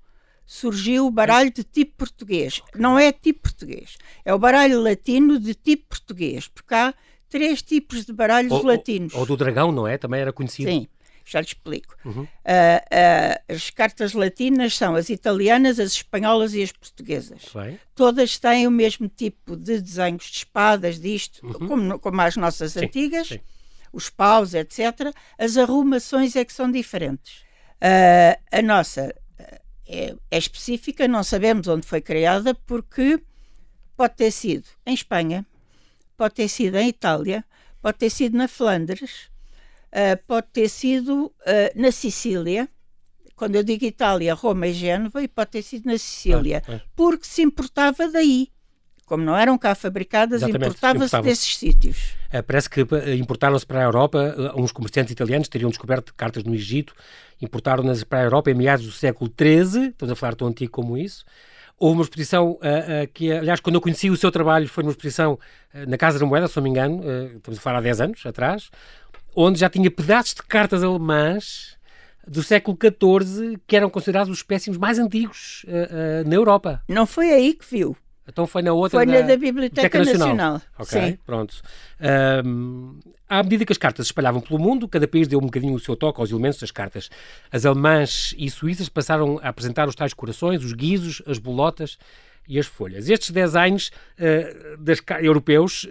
surgiu 0.44 1.06
o 1.06 1.10
baralho 1.10 1.52
de 1.52 1.62
tipo 1.62 1.92
português. 1.98 2.60
Não 2.74 2.98
é 2.98 3.12
tipo 3.12 3.40
português, 3.42 3.96
é 4.24 4.32
o 4.34 4.38
baralho 4.38 4.80
latino 4.82 5.38
de 5.38 5.54
tipo 5.54 5.86
português, 5.88 6.48
porque 6.48 6.74
há 6.74 6.94
três 7.28 7.60
tipos 7.62 8.04
de 8.06 8.12
baralhos 8.12 8.52
Ou, 8.52 8.64
latinos. 8.64 9.14
ou, 9.14 9.26
do 9.26 9.36
dragão, 9.36 9.70
não 9.70 9.86
é? 9.86 9.98
Também 9.98 10.20
era 10.20 10.32
conhecido. 10.32 10.70
Sim, 10.70 10.88
já 11.26 11.40
lhe 11.40 11.46
explico. 11.46 11.94
Uhum. 12.06 12.26
Ah, 12.42 12.82
ah, 12.90 13.40
as 13.54 13.68
cartas 13.68 14.14
latinas 14.14 14.74
são 14.74 14.94
as 14.94 15.10
italianas, 15.10 15.78
as 15.78 15.92
espanholas 15.92 16.54
e 16.54 16.62
as 16.62 16.72
portuguesas. 16.72 17.42
Bem. 17.54 17.78
Todas 17.94 18.38
têm 18.38 18.66
o 18.66 18.70
mesmo 18.70 19.06
tipo 19.08 19.54
de 19.54 19.78
desenhos 19.82 20.24
de 20.24 20.38
espadas, 20.38 20.98
disto, 20.98 21.44
Uhum. 21.46 21.68
como, 21.68 21.98
como 21.98 22.20
as 22.22 22.36
nossas 22.36 22.72
Sim, 22.72 22.86
antigas, 22.86 23.28
sim. 23.28 23.40
os 23.92 24.08
paus, 24.08 24.54
etc. 24.54 25.14
As 25.38 25.58
arrumações 25.58 26.34
é 26.34 26.42
que 26.46 26.54
são 26.54 26.70
diferentes. 26.70 27.46
Ah, 27.80 28.38
a 28.50 28.62
nossa 28.62 29.14
ah, 29.38 29.60
é, 29.86 30.14
é 30.30 30.38
específica, 30.38 31.06
não 31.08 31.22
sabemos 31.22 31.68
onde 31.68 31.86
foi 31.86 32.00
criada, 32.00 32.54
porque 32.54 33.20
pode 33.96 34.14
ter 34.16 34.30
sido 34.30 34.66
em 34.86 34.94
Espanha, 34.94 35.46
pode 36.16 36.34
ter 36.34 36.48
sido 36.48 36.76
em 36.76 36.88
Itália, 36.88 37.44
pode 37.80 37.98
ter 37.98 38.10
sido 38.10 38.36
na 38.36 38.48
Flandres, 38.48 39.30
ah, 39.92 40.18
pode 40.26 40.48
ter 40.52 40.68
sido 40.68 41.32
ah, 41.46 41.72
na 41.74 41.92
Sicília. 41.92 42.68
Quando 43.36 43.54
eu 43.54 43.62
digo 43.62 43.84
Itália, 43.84 44.34
Roma 44.34 44.66
e 44.66 44.72
Génova, 44.72 45.22
e 45.22 45.28
pode 45.28 45.50
ter 45.52 45.62
sido 45.62 45.86
na 45.86 45.96
Sicília, 45.96 46.60
Ah, 46.66 46.74
ah. 46.74 46.80
porque 46.96 47.24
se 47.26 47.42
importava 47.42 48.08
daí. 48.08 48.48
Como 49.08 49.24
não 49.24 49.36
eram 49.36 49.56
cá 49.56 49.74
fabricadas, 49.74 50.42
importava-se 50.42 51.20
desses 51.22 51.56
sítios. 51.56 52.14
Eh, 52.30 52.42
Parece 52.42 52.68
que 52.68 52.80
eh, 52.80 53.16
importaram-se 53.16 53.66
para 53.66 53.80
a 53.80 53.84
Europa, 53.84 54.34
eh, 54.36 54.60
uns 54.60 54.70
comerciantes 54.70 55.12
italianos 55.12 55.48
teriam 55.48 55.70
descoberto 55.70 56.14
cartas 56.14 56.44
no 56.44 56.54
Egito, 56.54 56.94
importaram-nas 57.40 58.04
para 58.04 58.20
a 58.20 58.22
Europa 58.22 58.50
em 58.50 58.54
meados 58.54 58.84
do 58.84 58.92
século 58.92 59.32
XIII, 59.36 59.88
estamos 59.88 60.12
a 60.12 60.14
falar 60.14 60.34
tão 60.34 60.46
antigo 60.46 60.70
como 60.70 60.96
isso. 60.98 61.24
Houve 61.78 61.98
uma 61.98 62.02
exposição 62.02 62.58
eh, 62.60 62.84
eh, 62.88 63.06
que, 63.06 63.30
aliás, 63.30 63.60
quando 63.60 63.76
eu 63.76 63.80
conheci 63.80 64.10
o 64.10 64.16
seu 64.16 64.32
trabalho, 64.32 64.68
foi 64.68 64.82
numa 64.82 64.90
exposição 64.90 65.38
eh, 65.72 65.86
na 65.86 65.96
Casa 65.96 66.18
da 66.18 66.26
Moeda, 66.26 66.48
se 66.48 66.56
não 66.56 66.64
me 66.64 66.70
engano, 66.70 67.00
estamos 67.36 67.58
a 67.58 67.62
falar 67.62 67.78
há 67.78 67.82
10 67.82 68.00
anos 68.00 68.26
atrás, 68.26 68.68
onde 69.34 69.60
já 69.60 69.70
tinha 69.70 69.88
pedaços 69.88 70.34
de 70.34 70.42
cartas 70.42 70.82
alemãs 70.82 71.78
do 72.26 72.42
século 72.42 72.76
XIV 72.76 73.58
que 73.64 73.76
eram 73.76 73.88
considerados 73.88 74.30
os 74.30 74.38
espécimes 74.38 74.76
mais 74.76 74.98
antigos 74.98 75.64
na 76.26 76.34
Europa. 76.34 76.82
Não 76.88 77.06
foi 77.06 77.30
aí 77.30 77.54
que 77.54 77.64
viu. 77.64 77.96
Então 78.28 78.46
foi 78.46 78.62
na 78.62 78.72
outra 78.72 78.98
Foi 78.98 79.06
na 79.06 79.22
da 79.22 79.36
Biblioteca 79.36 79.98
Nacional. 80.04 80.60
Ok, 80.78 81.00
Sim. 81.00 81.18
pronto. 81.24 81.62
Ahm, 81.98 82.98
à 83.28 83.42
medida 83.42 83.64
que 83.64 83.72
as 83.72 83.78
cartas 83.78 84.06
se 84.06 84.10
espalhavam 84.10 84.40
pelo 84.40 84.58
mundo, 84.58 84.86
cada 84.86 85.08
país 85.08 85.26
deu 85.26 85.38
um 85.38 85.46
bocadinho 85.46 85.74
o 85.74 85.80
seu 85.80 85.96
toque 85.96 86.20
aos 86.20 86.30
elementos 86.30 86.58
das 86.58 86.70
cartas. 86.70 87.08
As 87.50 87.64
alemãs 87.64 88.34
e 88.36 88.50
suíças 88.50 88.88
passaram 88.88 89.40
a 89.42 89.48
apresentar 89.48 89.88
os 89.88 89.94
tais 89.94 90.12
corações, 90.12 90.62
os 90.62 90.72
guizos, 90.72 91.22
as 91.26 91.38
bolotas 91.38 91.98
e 92.46 92.58
as 92.58 92.66
folhas. 92.66 93.08
Estes 93.08 93.30
designs 93.30 93.90
ah, 94.18 94.76
das, 94.78 95.00
europeus 95.20 95.86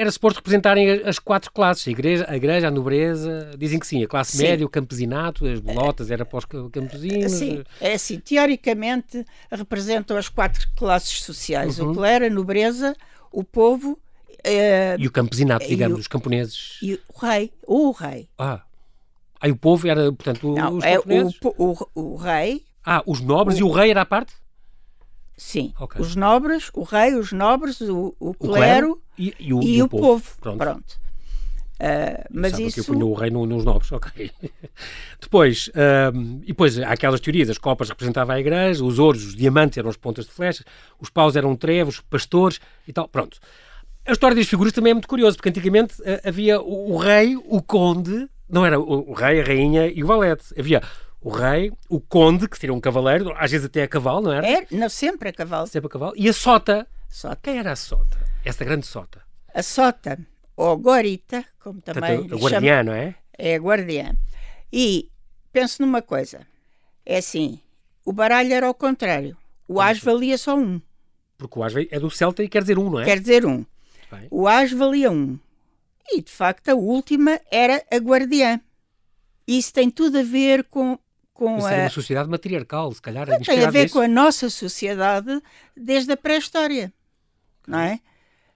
era 0.00 0.10
suposto 0.10 0.36
representarem 0.38 0.88
as 1.04 1.18
quatro 1.18 1.52
classes, 1.52 1.86
a 1.86 1.90
igreja, 1.90 2.24
a, 2.28 2.36
igreja, 2.36 2.68
a 2.68 2.70
nobreza, 2.70 3.50
dizem 3.58 3.78
que 3.78 3.86
sim, 3.86 4.02
a 4.02 4.08
classe 4.08 4.36
Sim. 4.36 4.44
média, 4.44 4.64
o 4.64 4.68
campesinato, 4.68 5.46
as 5.46 5.60
bolotas 5.60 6.10
era 6.10 6.24
para 6.24 6.38
os 6.38 6.44
ca- 6.46 6.70
campesinos. 6.70 7.32
Sim, 7.32 7.62
é 7.80 7.92
assim, 7.92 8.18
teoricamente 8.18 9.24
representam 9.50 10.16
as 10.16 10.28
quatro 10.28 10.66
classes 10.76 11.22
sociais: 11.22 11.78
Uhum. 11.78 11.90
o 11.90 11.94
clero, 11.94 12.24
a 12.26 12.30
nobreza, 12.30 12.96
o 13.30 13.44
povo 13.44 13.98
eh, 14.42 14.96
E 14.98 15.06
o 15.06 15.10
campesinato, 15.12 15.66
digamos, 15.68 15.98
o- 15.98 16.00
os 16.00 16.06
camponeses. 16.06 16.78
e 16.82 16.94
o 16.94 17.00
rei. 17.26 17.52
O 17.66 17.90
rei. 17.90 18.26
Ah. 18.38 18.62
Aí 19.38 19.50
o 19.50 19.56
povo 19.56 19.86
era, 19.86 20.10
portanto, 20.12 20.54
Não, 20.54 20.76
os 20.78 20.84
é 20.84 20.98
o, 20.98 21.02
camponeses? 21.02 21.34
o, 21.42 21.76
o 21.94 22.16
rei, 22.16 22.62
Ah, 22.84 23.02
os 23.06 23.20
nobres 23.20 23.58
e 23.58 23.62
o 23.62 23.70
rei 23.70 23.90
era 23.90 24.00
à 24.02 24.06
parte? 24.06 24.32
Sim. 25.40 25.72
Ok. 25.80 26.00
Os 26.00 26.14
nobres, 26.16 26.70
o 26.74 26.82
rei, 26.82 27.14
os 27.14 27.32
nobres, 27.32 27.80
o, 27.80 28.14
o 28.20 28.30
O 28.30 28.34
clero 28.34 29.00
e, 29.18 29.34
e 29.40 29.52
o, 29.54 29.62
e, 29.62 29.82
o 29.82 29.88
povo. 29.88 30.22
Pronto. 30.40 30.58
Pronto. 30.58 31.00
Ah, 31.82 32.26
mas 32.30 32.50
Sabe 32.52 32.64
que 32.64 32.68
eu 32.80 32.82
isso. 32.82 32.92
punha 32.92 33.06
o 33.06 33.14
rei 33.14 33.30
no- 33.30 33.46
nos 33.46 33.64
nobres, 33.64 33.90
ok. 33.92 34.30
depois, 35.20 35.70
ahm, 35.74 36.40
e 36.42 36.48
depois 36.48 36.78
há 36.78 36.90
aquelas 36.92 37.20
teorias, 37.20 37.48
as 37.48 37.56
copas 37.58 37.88
representavam 37.88 38.34
a 38.36 38.40
igreja, 38.40 38.84
os 38.84 38.98
ouros, 38.98 39.24
os 39.24 39.34
diamantes 39.34 39.78
eram 39.78 39.88
as 39.88 39.96
pontas 39.96 40.26
de 40.26 40.30
flechas, 40.32 40.64
os 41.00 41.08
paus 41.08 41.36
eram 41.36 41.56
trevos, 41.56 42.00
pastores 42.00 42.60
e 42.86 42.92
tal, 42.92 43.08
pronto. 43.08 43.38
A 44.06 44.12
história 44.12 44.36
das 44.36 44.46
figuras 44.46 44.72
também 44.72 44.90
é 44.90 44.94
muito 44.94 45.08
curiosa, 45.08 45.36
porque 45.36 45.48
antigamente 45.48 45.94
ah, 46.04 46.28
havia 46.28 46.60
o, 46.60 46.92
o 46.92 46.96
rei, 46.98 47.34
o 47.36 47.62
conde, 47.62 48.28
não 48.48 48.66
era 48.66 48.78
o, 48.78 49.10
o 49.10 49.14
rei, 49.14 49.40
a 49.40 49.44
rainha 49.44 49.86
e 49.86 50.04
o 50.04 50.06
valete, 50.06 50.44
havia 50.58 50.82
o 51.22 51.28
rei, 51.30 51.72
o 51.88 52.00
conde, 52.00 52.48
que 52.48 52.58
seria 52.58 52.74
um 52.74 52.80
cavaleiro, 52.80 53.32
às 53.36 53.50
vezes 53.50 53.66
até 53.66 53.82
a 53.82 53.88
cavalo, 53.88 54.22
não 54.22 54.32
era? 54.32 54.46
É, 54.48 54.66
não, 54.70 54.88
sempre 54.88 55.28
a 55.28 55.32
cavalo. 55.32 55.66
Sempre 55.66 55.86
a 55.88 55.90
cavalo, 55.90 56.12
e 56.16 56.28
a 56.28 56.32
sota. 56.32 56.86
Sota. 57.08 57.38
Quem 57.42 57.58
era 57.58 57.72
a 57.72 57.76
sota? 57.76 58.18
Essa 58.44 58.64
grande 58.64 58.86
sota. 58.86 59.22
A 59.54 59.62
sota, 59.62 60.18
ou 60.56 60.76
gorita, 60.78 61.44
como 61.58 61.80
também 61.80 62.18
Portanto, 62.18 62.32
a 62.32 62.36
lhe 62.36 62.40
chama- 62.42 62.50
guardiã, 62.50 62.82
não 62.82 62.92
é? 62.92 63.14
é 63.36 63.54
a 63.54 63.58
guardiã. 63.58 64.16
E 64.72 65.10
pense 65.52 65.80
numa 65.80 66.00
coisa. 66.00 66.46
É 67.04 67.18
assim, 67.18 67.60
o 68.04 68.12
baralho 68.12 68.52
era 68.52 68.66
ao 68.66 68.74
contrário. 68.74 69.36
O 69.66 69.80
as 69.80 69.98
valia 69.98 70.38
só 70.38 70.56
um. 70.56 70.80
Porque 71.36 71.58
o 71.58 71.62
as 71.62 71.74
é 71.74 71.98
do 71.98 72.10
Celta 72.10 72.42
e 72.42 72.48
quer 72.48 72.62
dizer 72.62 72.78
um, 72.78 72.90
não 72.90 73.00
é? 73.00 73.04
Quer 73.04 73.18
dizer 73.20 73.44
um. 73.46 73.64
Bem. 74.10 74.26
O 74.30 74.46
as 74.46 74.72
valia 74.72 75.10
um. 75.10 75.38
E, 76.12 76.20
de 76.22 76.30
facto, 76.30 76.68
a 76.68 76.74
última 76.74 77.40
era 77.50 77.82
a 77.90 77.96
guardiã. 77.96 78.60
Isso 79.46 79.72
tem 79.72 79.90
tudo 79.90 80.18
a 80.18 80.22
ver 80.22 80.64
com, 80.64 80.98
com 81.40 81.54
Mas 81.56 81.64
a... 81.64 81.72
é 81.72 81.80
uma 81.84 81.88
sociedade 81.90 82.28
matriarcal, 82.28 82.92
se 82.92 83.00
calhar. 83.00 83.26
Tem 83.26 83.64
a 83.64 83.70
ver 83.70 83.88
com 83.88 84.00
a 84.00 84.06
nossa 84.06 84.50
sociedade 84.50 85.40
desde 85.74 86.12
a 86.12 86.16
pré-história, 86.16 86.92
não 87.66 87.78
é? 87.80 87.98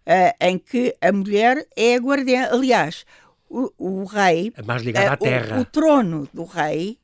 Ah, 0.06 0.34
em 0.48 0.58
que 0.58 0.94
a 1.00 1.10
mulher 1.10 1.66
é 1.74 1.94
a 1.94 1.98
guardiã. 1.98 2.48
Aliás, 2.52 3.06
o, 3.48 3.72
o 3.78 4.04
rei, 4.04 4.52
A 4.54 4.62
mais 4.62 4.82
ligada 4.82 5.08
ah, 5.08 5.12
à 5.14 5.16
terra. 5.16 5.56
o, 5.56 5.60
o 5.60 5.64
trono 5.64 6.28
do 6.34 6.44
rei 6.44 6.98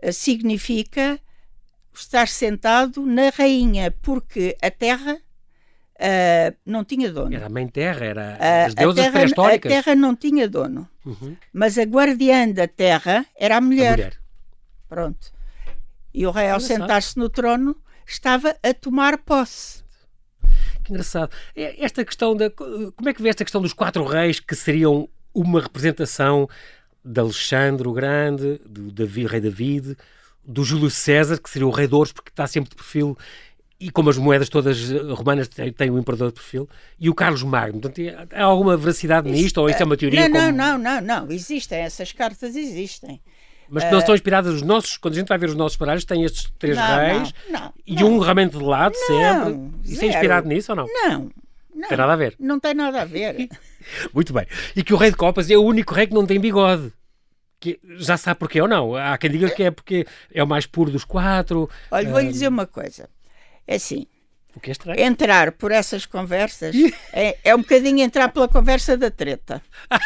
ah, 0.00 0.12
significa 0.12 1.18
estar 1.92 2.28
sentado 2.28 3.04
na 3.04 3.30
rainha, 3.30 3.90
porque 3.90 4.56
a 4.62 4.70
terra 4.70 5.18
não 6.64 6.84
tinha 6.84 7.10
dono. 7.10 7.34
Era 7.34 7.46
a 7.46 7.48
mãe 7.48 7.66
terra, 7.66 8.04
era 8.04 8.34
as 8.66 8.72
a, 8.72 8.74
deusas 8.76 8.96
terra, 9.04 9.08
a 9.08 9.12
pré-históricas. 9.12 9.72
terra 9.72 9.94
não 9.96 10.14
tinha 10.14 10.48
dono, 10.48 10.88
Uhum. 11.04 11.36
mas 11.52 11.76
a 11.78 11.82
guardiã 11.84 12.48
da 12.50 12.68
terra 12.68 13.26
era 13.36 13.54
a 13.56 13.58
A 13.58 13.60
mulher. 13.60 14.14
Pronto. 14.88 15.32
E 16.14 16.26
o 16.26 16.30
rei, 16.30 16.48
ao 16.50 16.60
sentar-se 16.60 17.18
no 17.18 17.28
trono, 17.28 17.76
estava 18.06 18.56
a 18.62 18.72
tomar 18.74 19.18
posse. 19.18 19.84
Que 20.84 20.92
engraçado. 20.92 21.30
É, 21.54 21.84
Esta 21.84 22.04
questão 22.04 22.34
da. 22.36 22.48
Como 22.50 23.08
é 23.08 23.12
que 23.12 23.22
vê 23.22 23.28
esta 23.28 23.44
questão 23.44 23.60
dos 23.60 23.72
quatro 23.72 24.04
reis 24.04 24.40
que 24.40 24.54
seriam 24.54 25.08
uma 25.34 25.60
representação 25.60 26.48
de 27.04 27.20
Alexandre 27.20 27.86
o 27.86 27.92
Grande, 27.92 28.60
do 28.66 28.90
Davi, 28.90 29.26
rei 29.26 29.40
David, 29.40 29.96
do 30.44 30.64
Júlio 30.64 30.90
César, 30.90 31.38
que 31.38 31.50
seria 31.50 31.66
o 31.66 31.70
rei 31.70 31.86
de 31.86 31.94
ouros, 31.94 32.12
porque 32.12 32.30
está 32.30 32.46
sempre 32.46 32.70
de 32.70 32.76
perfil, 32.76 33.16
e 33.78 33.90
como 33.90 34.08
as 34.10 34.16
moedas 34.16 34.48
todas 34.48 34.90
eh, 34.90 34.98
romanas 35.12 35.46
têm, 35.48 35.72
têm 35.72 35.90
o 35.90 35.98
imperador 35.98 36.28
de 36.28 36.34
perfil, 36.34 36.68
e 36.98 37.10
o 37.10 37.14
Carlos 37.14 37.42
Magno. 37.42 37.80
Portanto, 37.80 37.98
é- 38.00 38.26
há 38.40 38.44
alguma 38.44 38.76
veracidade 38.76 39.30
nisto, 39.30 39.58
ou 39.58 39.68
isto 39.68 39.82
é 39.82 39.84
uma 39.84 39.96
teoria? 39.96 40.28
Não, 40.28 40.30
como- 40.40 40.52
não, 40.52 40.78
não, 40.78 41.00
não, 41.00 41.00
não. 41.26 41.30
Existem, 41.32 41.80
essas 41.80 42.10
cartas 42.12 42.56
existem. 42.56 43.20
Mas 43.68 43.84
que 43.84 43.90
não 43.90 43.98
estão 43.98 44.14
inspiradas 44.14 44.52
nos 44.54 44.62
nossos. 44.62 44.96
Quando 44.96 45.14
a 45.14 45.16
gente 45.18 45.28
vai 45.28 45.38
ver 45.38 45.48
os 45.48 45.54
nossos 45.56 45.76
baralhos, 45.76 46.04
tem 46.04 46.22
estes 46.24 46.50
três 46.58 46.76
Não, 46.76 46.96
reis 46.96 47.34
não, 47.48 47.60
não, 47.60 47.72
e 47.86 48.04
um 48.04 48.18
realmente 48.18 48.56
de 48.56 48.62
lado, 48.64 48.94
sempre. 48.94 49.60
Isso 49.84 49.94
é 49.94 49.96
zero. 49.98 50.06
inspirado 50.12 50.48
nisso 50.48 50.72
ou 50.72 50.76
não? 50.76 50.86
Não, 50.86 51.30
não. 51.74 51.88
Tem 51.88 51.98
nada 51.98 52.12
a 52.12 52.16
ver. 52.16 52.34
Não 52.38 52.60
tem 52.60 52.74
nada 52.74 53.02
a 53.02 53.04
ver. 53.04 53.48
Muito 54.14 54.32
bem. 54.32 54.46
E 54.74 54.82
que 54.82 54.94
o 54.94 54.96
rei 54.96 55.10
de 55.10 55.16
copas 55.16 55.50
é 55.50 55.56
o 55.56 55.62
único 55.62 55.94
rei 55.94 56.06
que 56.06 56.14
não 56.14 56.26
tem 56.26 56.38
bigode. 56.40 56.92
Que 57.58 57.80
já 57.98 58.16
sabe 58.16 58.38
porquê 58.38 58.60
ou 58.60 58.68
não. 58.68 58.94
Há 58.94 59.16
quem 59.18 59.30
diga 59.30 59.48
que 59.50 59.62
é 59.62 59.70
porque 59.70 60.06
é 60.32 60.42
o 60.42 60.46
mais 60.46 60.66
puro 60.66 60.90
dos 60.90 61.04
quatro. 61.04 61.68
Olha, 61.90 62.08
vou-lhe 62.10 62.28
dizer 62.28 62.48
uma 62.48 62.66
coisa. 62.66 63.08
É 63.66 63.76
assim, 63.76 64.06
O 64.54 64.60
que 64.60 64.70
é 64.70 64.72
estranho. 64.72 65.00
entrar 65.00 65.52
por 65.52 65.72
essas 65.72 66.04
conversas 66.06 66.74
é, 67.12 67.36
é 67.42 67.54
um 67.54 67.58
bocadinho 67.58 68.00
entrar 68.00 68.28
pela 68.28 68.46
conversa 68.46 68.96
da 68.96 69.10
treta. 69.10 69.62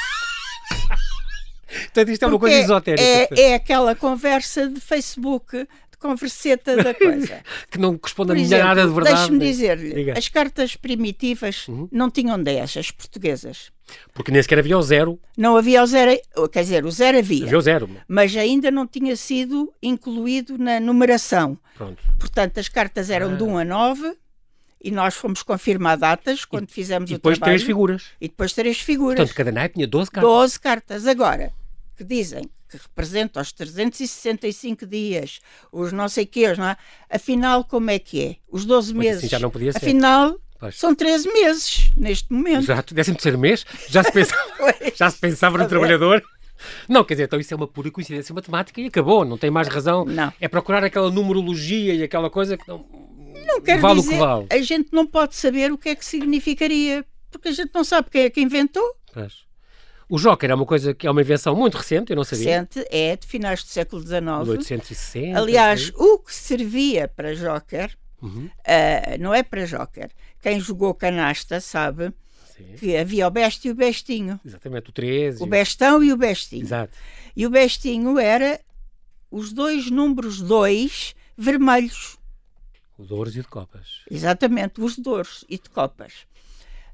Portanto, 1.70 2.08
isto 2.10 2.22
é 2.24 2.26
uma 2.28 2.38
Porque 2.38 2.52
coisa 2.54 2.64
esotérica. 2.64 3.02
É, 3.34 3.40
é 3.40 3.54
aquela 3.54 3.94
conversa 3.94 4.68
de 4.68 4.80
Facebook, 4.80 5.56
de 5.56 5.96
converseta 5.98 6.76
da 6.82 6.92
coisa. 6.94 7.40
Que 7.70 7.78
não 7.78 7.96
corresponde 7.96 8.28
Por 8.32 8.36
a 8.36 8.40
exemplo, 8.40 8.66
nada 8.66 8.86
de 8.86 8.92
verdade. 8.92 9.16
deixe-me 9.16 9.38
dizer-lhe. 9.38 10.10
Uhum. 10.10 10.18
as 10.18 10.28
cartas 10.28 10.76
primitivas 10.76 11.66
não 11.92 12.10
tinham 12.10 12.42
10, 12.42 12.76
as 12.76 12.90
portuguesas. 12.90 13.70
Porque 14.14 14.30
nem 14.30 14.40
sequer 14.42 14.60
havia 14.60 14.78
o 14.78 14.82
zero. 14.82 15.18
Não 15.36 15.56
havia 15.56 15.82
o 15.82 15.86
zero, 15.86 16.16
quer 16.52 16.62
dizer, 16.62 16.84
o 16.84 16.90
zero 16.92 17.18
havia, 17.18 17.44
Havia 17.44 17.58
o 17.58 17.60
zero. 17.60 17.90
mas 18.06 18.36
ainda 18.36 18.70
não 18.70 18.86
tinha 18.86 19.16
sido 19.16 19.72
incluído 19.82 20.56
na 20.58 20.78
numeração. 20.78 21.58
Pronto. 21.76 22.00
Portanto, 22.18 22.58
as 22.58 22.68
cartas 22.68 23.10
Ah. 23.10 23.14
eram 23.14 23.36
de 23.36 23.42
1 23.42 23.58
a 23.58 23.64
9 23.64 24.14
e 24.82 24.90
nós 24.92 25.14
fomos 25.14 25.42
confirmar 25.42 25.96
datas 25.98 26.44
quando 26.44 26.68
fizemos 26.70 27.10
E 27.10 27.14
o 27.14 27.16
depois 27.16 27.36
trabalho. 27.36 27.56
três 27.58 27.66
figuras. 27.66 28.04
E 28.20 28.28
depois 28.28 28.52
três 28.52 28.80
figuras. 28.80 29.16
Portanto, 29.16 29.34
cada 29.36 29.50
naipe 29.52 29.74
tinha 29.74 29.88
12 29.88 30.08
cartas. 30.10 30.30
12 30.30 30.60
cartas. 30.60 31.06
Agora, 31.08 31.52
que 32.00 32.04
dizem 32.04 32.48
que 32.66 32.78
representam 32.78 33.42
os 33.42 33.52
365 33.52 34.86
dias, 34.86 35.40
os 35.70 35.92
não 35.92 36.08
sei 36.08 36.24
quê, 36.24 36.54
não 36.56 36.64
é? 36.68 36.76
afinal, 37.10 37.62
como 37.62 37.90
é 37.90 37.98
que 37.98 38.24
é? 38.24 38.36
Os 38.50 38.64
12 38.64 38.94
Pois 38.94 39.06
assim 39.06 39.14
meses. 39.16 39.30
já 39.30 39.38
não 39.38 39.50
podia 39.50 39.72
ser. 39.72 39.78
Afinal, 39.78 40.40
Pois. 40.58 40.78
são 40.78 40.94
13 40.94 41.30
meses 41.30 41.90
neste 41.96 42.32
momento. 42.32 42.66
Décimo 42.94 43.16
terceiro 43.16 43.38
mês. 43.38 43.66
Já 43.88 44.02
se 44.02 44.10
pensava, 44.12 44.42
já 44.96 45.10
se 45.10 45.18
pensava 45.18 45.58
no 45.58 45.68
trabalhador. 45.68 46.22
Não, 46.88 47.04
quer 47.04 47.14
dizer, 47.14 47.24
então 47.24 47.38
isso 47.40 47.52
é 47.52 47.56
uma 47.56 47.66
pura 47.66 47.90
coincidência 47.90 48.34
matemática 48.34 48.80
e 48.80 48.86
acabou. 48.86 49.24
Não 49.26 49.36
tem 49.36 49.50
mais 49.50 49.68
razão. 49.68 50.04
Não. 50.06 50.32
É 50.40 50.48
procurar 50.48 50.82
aquela 50.82 51.10
numerologia 51.10 51.92
e 51.94 52.02
aquela 52.02 52.30
coisa 52.30 52.56
que 52.56 52.66
não. 52.66 52.86
Não 53.46 53.60
quero 53.60 53.80
vale 53.82 54.00
dizer, 54.00 54.08
o 54.08 54.12
que 54.12 54.18
vale. 54.18 54.46
a 54.50 54.62
gente 54.62 54.88
não 54.92 55.06
pode 55.06 55.34
saber 55.34 55.70
o 55.72 55.76
que 55.78 55.88
é 55.90 55.94
que 55.94 56.04
significaria, 56.04 57.04
porque 57.30 57.48
a 57.48 57.52
gente 57.52 57.70
não 57.74 57.82
sabe 57.84 58.08
quem 58.10 58.22
é 58.22 58.30
que 58.30 58.40
inventou. 58.40 58.84
Pois. 59.12 59.49
O 60.10 60.18
Joker 60.18 60.50
é 60.50 60.54
uma 60.54 60.66
coisa 60.66 60.92
que 60.92 61.06
é 61.06 61.10
uma 61.10 61.20
invenção 61.20 61.54
muito 61.54 61.76
recente, 61.76 62.10
eu 62.10 62.16
não 62.16 62.24
sabia. 62.24 62.62
Recente, 62.62 62.84
é 62.90 63.14
de 63.16 63.26
finais 63.26 63.62
do 63.62 63.68
século 63.68 64.02
XIX. 64.02 64.20
1860. 64.20 65.38
Aliás, 65.38 65.92
o 65.94 66.18
que 66.18 66.34
servia 66.34 67.06
para 67.06 67.34
Joker, 67.34 67.96
Uhum. 68.20 68.50
ah, 68.66 69.16
não 69.20 69.32
é 69.32 69.42
para 69.44 69.64
Joker. 69.64 70.10
Quem 70.42 70.58
jogou 70.60 70.92
canasta 70.94 71.60
sabe 71.60 72.12
Sim, 72.56 72.74
que 72.76 72.96
havia 72.96 73.26
o 73.26 73.30
beste 73.30 73.68
e 73.68 73.70
o 73.70 73.74
bestinho. 73.74 74.38
exatamente, 74.44 74.90
o 74.90 74.92
13. 74.92 75.42
O 75.42 75.46
bestão 75.46 76.02
e 76.02 76.12
o 76.12 76.16
bestinho. 76.16 76.62
Exato. 76.64 76.92
E 77.36 77.46
o 77.46 77.50
bestinho 77.50 78.18
era 78.18 78.60
os 79.30 79.52
dois 79.52 79.90
números 79.90 80.40
2 80.42 81.14
vermelhos. 81.38 82.18
O 82.98 83.04
de 83.06 83.14
ouros 83.14 83.36
e 83.36 83.40
de 83.42 83.46
copas. 83.48 84.00
Exatamente, 84.10 84.80
os 84.80 84.96
de 84.96 85.08
ouros 85.08 85.44
e 85.48 85.56
de 85.56 85.70
copas. 85.70 86.26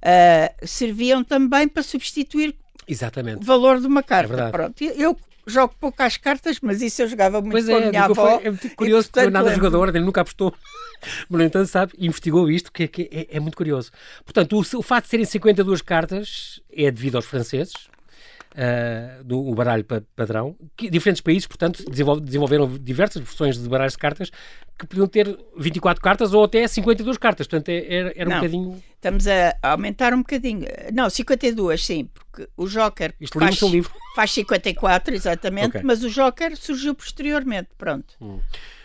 Ah, 0.02 0.52
serviam 0.64 1.24
também 1.24 1.66
para 1.66 1.83
substituir 1.83 2.55
Exatamente. 2.87 3.44
valor 3.44 3.81
de 3.81 3.87
uma 3.87 4.01
É 4.01 4.03
carta. 4.03 4.29
verdade. 4.29 4.53
Pronto, 4.53 4.83
eu 4.85 5.16
jogo 5.46 5.75
pouco 5.81 6.03
às 6.03 6.16
cartas, 6.16 6.59
mas 6.61 6.83
isso 6.83 7.03
eu 7.03 7.09
jogava 7.09 7.40
muito 7.40 7.53
Pois 7.53 7.66
com 7.66 7.72
a 7.75 7.77
é, 7.81 7.90
minha 7.90 8.03
digo, 8.09 8.20
avó. 8.20 8.37
foi, 8.38 8.46
é 8.46 8.51
muito 8.51 8.70
curioso, 8.77 9.07
e, 9.07 9.11
porque 9.11 9.20
portanto, 9.20 9.33
nada 9.33 9.49
lembro-me. 9.51 9.64
jogador, 9.70 9.88
ele 9.96 10.05
nunca 10.05 10.20
apostou. 10.22 10.53
Mas, 11.29 11.38
no 11.40 11.44
entanto, 11.46 11.66
sabe, 11.68 11.92
investigou 11.99 12.51
isto, 12.51 12.72
que, 12.72 12.85
é, 12.85 12.88
que 12.88 13.09
é, 13.12 13.37
é 13.37 13.40
muito 13.40 13.57
curioso. 13.57 13.90
Portanto, 14.25 14.55
o, 14.57 14.79
o 14.79 14.83
facto 14.83 15.05
de 15.05 15.11
serem 15.11 15.27
52 15.27 15.83
cartas 15.83 16.61
é 16.72 16.90
devido 16.90 17.16
aos 17.16 17.27
franceses, 17.27 17.75
ah, 18.57 19.23
do 19.23 19.38
o 19.49 19.55
baralho 19.55 19.85
pa- 19.85 20.03
padrão, 20.14 20.57
que 20.77 20.88
diferentes 20.88 21.21
países, 21.21 21.47
portanto, 21.47 21.85
desenvol- 21.90 22.21
desenvolveram 22.21 22.66
diversas 22.79 23.23
versões 23.23 23.59
de 23.62 23.69
baralhos 23.69 23.92
de 23.92 23.99
cartas 23.99 24.31
que 24.79 24.87
podiam 24.87 25.07
ter 25.07 25.38
24 25.57 26.03
cartas 26.03 26.33
ou 26.35 26.45
até 26.45 26.66
52 26.66 27.16
cartas. 27.19 27.47
Portanto, 27.47 27.69
é- 27.71 27.95
era, 27.95 28.12
era 28.16 28.29
um 28.29 28.33
Não. 28.33 28.37
bocadinho. 28.40 28.83
Estamos 28.95 29.27
a 29.29 29.55
aumentar 29.62 30.12
um 30.14 30.19
bocadinho. 30.19 30.66
Não, 30.92 31.09
52, 31.09 31.85
sim, 31.85 32.09
porque 32.12 32.49
o 32.57 32.66
Joker 32.66 33.14
Isto 33.21 33.38
faz, 33.38 33.59
seu 33.59 33.69
livro. 33.69 33.92
faz 34.14 34.31
54, 34.33 35.14
exatamente, 35.14 35.69
Ok. 35.69 35.81
mas 35.85 36.03
o 36.03 36.11
Joker 36.11 36.57
surgiu 36.57 36.95
posteriormente. 36.95 37.69
Pronto. 37.79 38.14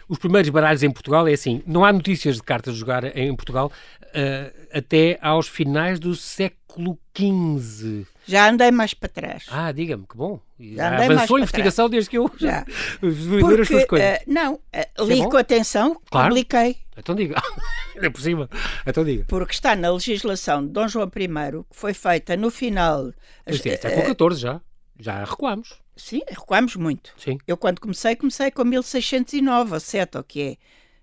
Os 0.07 0.17
primeiros 0.17 0.49
baralhos 0.49 0.83
em 0.83 0.91
Portugal 0.91 1.25
é 1.27 1.31
assim, 1.33 1.63
não 1.65 1.85
há 1.85 1.93
notícias 1.93 2.35
de 2.35 2.43
cartas 2.43 2.73
de 2.73 2.79
jogar 2.81 3.15
em 3.17 3.33
Portugal 3.33 3.71
ah, 4.13 4.51
até 4.77 5.17
aos 5.21 5.47
finais 5.47 5.99
do 5.99 6.15
século 6.15 6.97
XV. 7.17 8.05
Já 8.27 8.49
andei 8.49 8.71
mais 8.71 8.93
para 8.93 9.09
trás. 9.09 9.45
Ah, 9.49 9.71
diga-me, 9.71 10.05
que 10.07 10.15
bom. 10.15 10.39
Já 10.59 10.87
andei 10.93 11.07
mais 11.07 11.11
Avançou 11.19 11.37
a 11.37 11.39
investigação 11.39 11.89
desde 11.89 12.09
que 12.09 12.17
eu 12.17 12.31
Já. 12.37 12.65
fui 12.99 13.43
ler 13.43 13.61
as 13.61 13.67
suas 13.67 13.85
coisas. 13.85 14.07
eh, 14.07 14.23
não, 14.27 14.59
é 14.71 14.87
li 14.99 15.17
bom? 15.21 15.29
com 15.29 15.37
atenção, 15.37 15.99
Claro. 16.09 16.29
publiquei, 16.29 16.77
Então 16.97 17.15
diga. 17.15 17.35
É 17.95 18.09
por 18.09 18.21
cima. 18.21 18.49
Então 18.87 19.03
diga. 19.03 19.25
porque 19.27 19.53
está 19.53 19.75
na 19.75 19.91
legislação 19.91 20.65
de 20.65 20.71
Dom 20.71 20.87
João 20.87 21.07
I, 21.15 21.63
que 21.69 21.75
foi 21.75 21.93
feita 21.93 22.35
no 22.37 22.49
final. 22.49 23.11
Isto 23.45 23.67
é 23.67 23.77
século 23.77 24.31
XIV 24.33 24.41
já. 24.41 24.61
Já 24.99 25.23
recuamos. 25.23 25.73
Sim, 25.95 26.21
recuamos 26.27 26.75
muito. 26.75 27.11
Sim. 27.17 27.37
Eu, 27.45 27.57
quando 27.57 27.79
comecei, 27.79 28.15
comecei 28.15 28.49
com 28.49 28.63
1609 28.63 29.73
ou 29.73 29.79
7, 29.79 30.17
ou 30.17 30.23
que 30.23 30.41
é, 30.41 30.57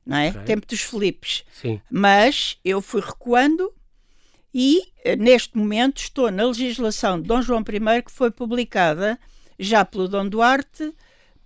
não 0.08 0.16
é? 0.16 0.30
Ok. 0.30 0.42
Tempo 0.44 0.66
dos 0.66 0.80
Filipes. 0.80 1.44
Sim. 1.52 1.78
Mas 1.90 2.58
eu 2.64 2.80
fui 2.80 3.02
recuando 3.02 3.70
e, 4.54 4.80
eh, 5.04 5.14
neste 5.14 5.56
momento, 5.58 5.98
estou 5.98 6.30
na 6.30 6.46
legislação 6.46 7.20
de 7.20 7.28
Dom 7.28 7.42
João 7.42 7.60
I, 7.60 8.02
que 8.02 8.10
foi 8.10 8.30
publicada 8.30 9.18
já 9.58 9.84
pelo 9.84 10.08
Dom 10.08 10.26
Duarte, 10.26 10.94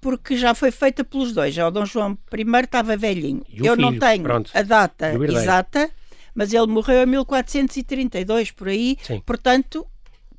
porque 0.01 0.37
já 0.37 0.55
foi 0.55 0.71
feita 0.71 1.03
pelos 1.03 1.33
dois. 1.33 1.53
Já 1.53 1.67
o 1.67 1.73
Dom 1.73 1.85
João 1.85 2.17
I 2.33 2.65
estava 2.65 2.97
velhinho. 2.97 3.45
Eu 3.53 3.77
não 3.77 3.89
filho, 3.89 4.01
tenho 4.01 4.23
pronto. 4.23 4.51
a 4.55 4.63
data 4.63 5.13
exata, 5.13 5.91
mas 6.33 6.53
ele 6.53 6.67
morreu 6.69 7.03
em 7.03 7.07
1432, 7.07 8.53
por 8.53 8.69
aí. 8.69 8.97
Sim. 9.03 9.21
Portanto, 9.27 9.85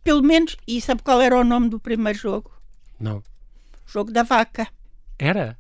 pelo 0.02 0.24
menos, 0.24 0.56
e 0.66 0.80
sabe 0.80 1.02
qual 1.04 1.20
era 1.20 1.38
o 1.38 1.44
nome 1.44 1.68
do 1.68 1.78
primeiro 1.78 2.18
jogo? 2.18 2.52
Não. 2.98 3.22
Jogo 3.86 4.12
da 4.12 4.24
vaca. 4.24 4.68
Era? 5.20 5.58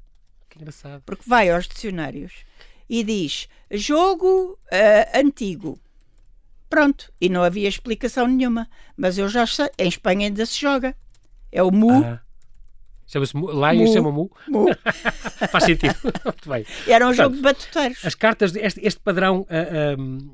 Que 0.49 0.59
engraçado. 0.59 1.01
porque 1.03 1.23
vai 1.25 1.49
aos 1.49 1.67
dicionários 1.67 2.45
e 2.89 3.03
diz 3.03 3.47
jogo 3.71 4.57
ah, 4.71 5.19
antigo. 5.19 5.79
Pronto, 6.69 7.11
e 7.21 7.29
não 7.29 7.43
havia 7.43 7.67
explicação 7.69 8.27
nenhuma. 8.27 8.67
Mas 8.97 9.17
eu 9.17 9.27
já 9.29 9.45
sei, 9.45 9.69
em 9.77 9.87
Espanha 9.87 10.27
ainda 10.27 10.45
se 10.45 10.59
joga. 10.59 10.95
É 11.51 11.61
o 11.61 11.69
mu, 11.71 12.03
Ah, 12.03 12.19
Chama-se 13.05 13.33
Lion, 13.37 13.93
chama 13.93 14.11
Mu. 14.11 14.31
Mu. 14.47 14.65
Faz 15.51 15.65
sentido. 15.65 15.93
Muito 16.25 16.49
bem. 16.49 16.65
Era 16.87 17.05
um 17.05 17.09
Portanto, 17.09 17.15
jogo 17.25 17.35
de 17.35 17.41
batuteiros. 17.43 18.05
As 18.05 18.15
cartas, 18.15 18.55
este, 18.55 18.79
este 18.83 18.99
padrão, 19.01 19.45
ah, 19.49 19.55
ah, 19.55 20.33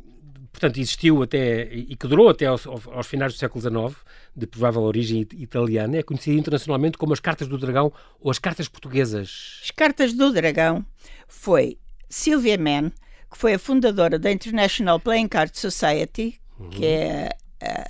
portanto, 0.52 0.78
existiu 0.80 1.22
até 1.22 1.74
e 1.74 1.94
que 1.98 2.08
durou 2.08 2.30
até 2.30 2.46
aos, 2.46 2.66
aos 2.66 3.06
finais 3.08 3.34
do 3.34 3.40
século 3.40 3.60
XIX, 3.62 4.02
de 4.34 4.48
provável 4.48 4.82
origem 4.84 5.20
it- 5.22 5.36
italiana, 5.36 5.98
é 5.98 6.04
conhecido 6.04 6.38
internacionalmente 6.40 6.98
como 6.98 7.12
as 7.12 7.20
cartas 7.20 7.50
do 7.50 7.58
dragão 7.58 7.92
ou 8.22 8.32
as 8.32 8.40
cartas 8.40 8.70
portuguesas. 8.70 9.60
As 9.64 9.72
cartas 9.72 10.14
do 10.14 10.32
dragão 10.32 10.86
foi 11.28 11.78
Sylvia 12.10 12.58
Mann, 12.58 12.90
que 13.32 13.38
foi 13.38 13.54
a 13.54 13.60
fundadora 13.60 14.18
da 14.18 14.32
International 14.32 15.00
Playing 15.00 15.28
Card 15.28 15.58
Society, 15.58 16.40
que 16.72 16.86
é 16.86 17.30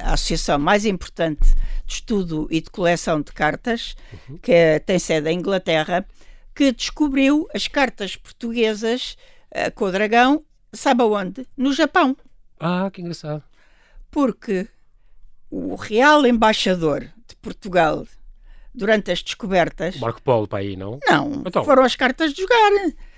a 0.02 0.14
associação 0.14 0.60
mais 0.60 0.86
importante 0.86 1.54
de 1.86 1.94
estudo 1.94 2.48
e 2.52 2.60
de 2.62 2.70
coleção 2.70 3.22
de 3.22 3.32
cartas, 3.32 3.96
que 4.42 4.52
é- 4.52 4.80
tem 4.80 5.00
sede 5.00 5.30
em 5.30 5.40
Inglaterra, 5.40 6.06
que 6.56 6.72
descobriu 6.72 7.48
as 7.54 7.68
cartas 7.68 8.16
portuguesas 8.16 9.16
eh, 9.52 9.70
com 9.72 9.86
o 9.86 9.92
dragão, 9.92 10.44
sabe 10.74 11.02
aonde? 11.02 11.48
No 11.58 11.74
Japão. 11.74 12.16
Ah, 12.60 12.90
que 12.94 13.02
engraçado. 13.02 13.44
porque 14.12 14.68
o 15.52 15.76
real 15.76 16.26
embaixador 16.28 17.02
de 17.28 17.36
Portugal 17.42 18.06
durante 18.74 19.12
as 19.12 19.22
descobertas 19.24 19.96
Marco 19.98 20.22
Polo 20.22 20.48
para 20.48 20.60
aí, 20.60 20.76
não? 20.76 21.00
não 21.08 21.44
Então. 21.46 21.64
foram 21.64 21.84
as 21.84 21.96
cartas 21.96 22.34
de 22.34 22.42
jogar 22.42 22.72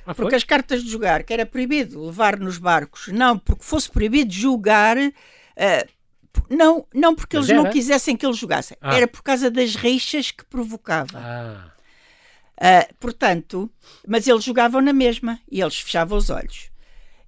Ah, 0.06 0.14
porque 0.16 0.36
as 0.36 0.44
cartas 0.44 0.84
de 0.84 0.90
jogar 0.90 1.24
que 1.24 1.32
era 1.34 1.46
proibido 1.46 2.06
levar 2.06 2.38
nos 2.40 2.58
barcos 2.58 3.08
não 3.10 3.38
porque 3.38 3.64
fosse 3.64 3.90
proibido 3.90 4.32
jogar 4.34 4.98
eh, 4.98 5.88
não 6.50 6.86
não 6.94 7.14
porque 7.14 7.38
Mas 7.38 7.48
eles 7.50 7.58
não 7.58 7.66
era? 7.66 7.74
quisessem 7.74 8.16
que 8.18 8.26
eles 8.26 8.38
jogassem 8.38 8.76
Ah. 8.82 8.96
era 8.96 9.08
por 9.08 9.22
causa 9.22 9.50
das 9.52 9.76
rixas 9.76 10.32
que 10.32 10.44
provocava 10.46 11.20
Ah, 11.20 11.72
ah, 12.60 12.88
portanto, 13.00 13.70
mas 14.08 14.28
eles 14.28 14.44
jogavam 14.44 14.82
na 14.82 14.94
mesma 14.94 15.40
e 15.52 15.62
eles 15.62 15.80
fechavam 15.80 16.18
os 16.18 16.30
olhos. 16.30 16.70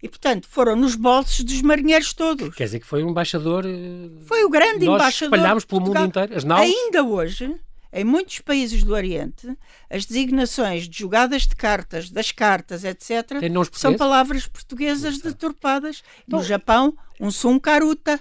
E, 0.01 0.09
portanto, 0.09 0.47
foram 0.49 0.75
nos 0.75 0.95
bolsos 0.95 1.45
dos 1.45 1.62
marinheiros 1.62 2.12
todos. 2.13 2.53
quer 2.55 2.65
dizer 2.65 2.81
que 2.81 2.86
foi 2.86 3.03
um 3.03 3.09
embaixador. 3.12 3.65
eh, 3.65 4.09
Foi 4.25 4.43
o 4.43 4.49
grande 4.49 4.86
Nós 4.86 4.95
embaixador. 4.99 5.33
espalhámos 5.38 5.63
pelo 5.65 5.79
mundo 5.81 5.97
inteiro 6.05 6.36
as 6.36 6.43
naus. 6.43 6.62
Ainda 6.62 7.03
hoje, 7.03 7.55
em 7.93 8.03
muitos 8.03 8.39
países 8.39 8.84
do 8.84 8.93
Oriente, 8.93 9.56
as 9.89 10.06
designações 10.06 10.89
de 10.89 10.99
jogadas 10.99 11.43
de 11.43 11.56
cartas, 11.56 12.10
das 12.10 12.32
cartas, 12.32 12.84
etc., 12.84 13.34
são 13.79 13.91
palavras 13.97 14.47
portuguesas 14.47 15.19
deturpadas. 15.19 16.01
Então- 16.27 16.39
No 16.39 16.45
Japão, 16.45 16.97
um 17.19 17.29
sum 17.32 17.60
caruta. 17.60 18.19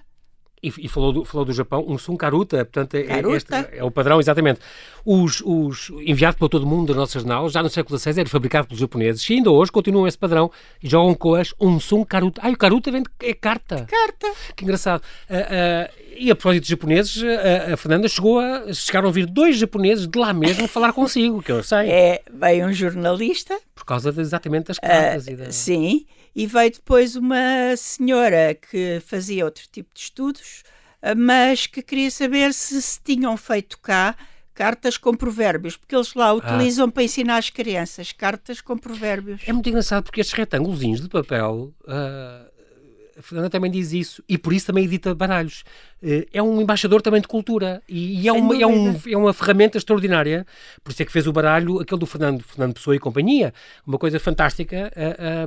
E, 0.62 0.72
e 0.78 0.88
falou, 0.88 1.12
do, 1.12 1.24
falou 1.24 1.44
do 1.44 1.52
Japão, 1.52 1.84
um 1.88 1.98
Sun 1.98 2.16
Karuta, 2.16 2.58
portanto, 2.64 2.94
é, 2.94 3.00
é 3.00 3.04
Karuta. 3.04 3.70
é 3.72 3.82
o 3.82 3.90
padrão, 3.90 4.20
exatamente. 4.20 4.60
Os, 5.04 5.42
os, 5.44 5.90
enviado 6.06 6.36
para 6.36 6.48
todo 6.48 6.62
o 6.62 6.66
mundo 6.66 6.88
das 6.88 6.96
nossas 6.96 7.24
naus, 7.24 7.52
já 7.52 7.62
no 7.62 7.68
século 7.68 7.98
XVI 7.98 8.20
era 8.20 8.28
fabricado 8.28 8.68
pelos 8.68 8.80
japoneses, 8.80 9.28
e 9.28 9.34
ainda 9.34 9.50
hoje 9.50 9.72
continuam 9.72 10.06
esse 10.06 10.16
padrão 10.16 10.52
e 10.80 10.88
jogam 10.88 11.14
com 11.14 11.34
as 11.34 11.52
um 11.60 11.80
Sun 11.80 12.04
Karuta. 12.04 12.40
Ah, 12.44 12.50
e 12.50 12.54
o 12.54 12.56
Karuta 12.56 12.92
vem 12.92 13.02
de, 13.02 13.08
é 13.20 13.34
carta. 13.34 13.86
Carta. 13.90 14.32
Que 14.54 14.64
engraçado. 14.64 15.02
Ah, 15.28 15.88
ah, 15.88 15.90
e 16.16 16.30
a 16.30 16.36
propósito 16.36 16.62
de 16.62 16.70
japoneses, 16.70 17.22
a, 17.24 17.74
a 17.74 17.76
Fernanda 17.76 18.06
chegou 18.06 18.38
a. 18.38 18.72
chegaram 18.72 19.08
a 19.08 19.12
vir 19.12 19.26
dois 19.26 19.56
japoneses 19.56 20.06
de 20.06 20.16
lá 20.16 20.32
mesmo 20.32 20.68
falar 20.68 20.92
consigo, 20.92 21.42
que 21.42 21.50
eu 21.50 21.62
sei, 21.64 21.90
É, 21.90 22.22
veio 22.32 22.66
um 22.66 22.72
jornalista 22.72 23.58
por 23.82 23.86
causa 23.86 24.12
de, 24.12 24.20
exatamente 24.20 24.66
das 24.66 24.78
cartas 24.78 25.26
e 25.26 25.34
da. 25.34 25.50
Sim, 25.50 26.06
e 26.34 26.46
veio 26.46 26.70
depois 26.70 27.16
uma 27.16 27.76
senhora 27.76 28.54
que 28.54 29.02
fazia 29.04 29.44
outro 29.44 29.64
tipo 29.70 29.92
de 29.92 30.00
estudos, 30.00 30.62
ah, 31.02 31.16
mas 31.16 31.66
que 31.66 31.82
queria 31.82 32.10
saber 32.10 32.54
se 32.54 32.80
se 32.80 33.00
tinham 33.02 33.36
feito 33.36 33.78
cá 33.80 34.16
cartas 34.54 34.96
com 34.96 35.14
provérbios, 35.14 35.76
porque 35.76 35.96
eles 35.96 36.14
lá 36.14 36.32
utilizam 36.32 36.88
para 36.88 37.02
ensinar 37.02 37.38
as 37.38 37.50
crianças 37.50 38.12
cartas 38.12 38.60
com 38.60 38.76
provérbios. 38.78 39.42
É 39.46 39.52
muito 39.52 39.68
engraçado 39.68 40.04
porque 40.04 40.20
estes 40.20 40.36
retângulos 40.36 40.78
de 40.78 41.08
papel. 41.08 41.72
ah, 41.88 42.46
a 43.18 43.22
Fernanda 43.22 43.50
também 43.50 43.70
diz 43.70 43.92
isso 43.92 44.22
e 44.28 44.36
por 44.38 44.52
isso 44.52 44.66
também 44.66 44.84
edita 44.84 45.14
baralhos. 45.14 45.64
Eh, 46.02 46.26
É 46.32 46.42
um 46.42 46.60
embaixador 46.60 47.00
também 47.02 47.20
de 47.20 47.28
cultura 47.28 47.82
e, 47.88 48.22
e 48.22 48.28
é, 48.28 48.32
uma, 48.32 48.54
é, 48.60 48.66
um- 48.66 49.00
é 49.08 49.16
uma 49.16 49.32
ferramenta 49.32 49.78
extraordinária. 49.78 50.46
Por 50.82 50.90
isso 50.92 51.02
é 51.02 51.04
que 51.04 51.12
fez 51.12 51.26
o 51.26 51.32
baralho, 51.32 51.80
aquele 51.80 52.00
do 52.00 52.06
Fernando, 52.06 52.42
Fernando 52.42 52.74
Pessoa 52.74 52.96
e 52.96 52.98
companhia, 52.98 53.52
uma 53.86 53.98
coisa 53.98 54.18
fantástica 54.20 54.92
ah, 54.96 55.46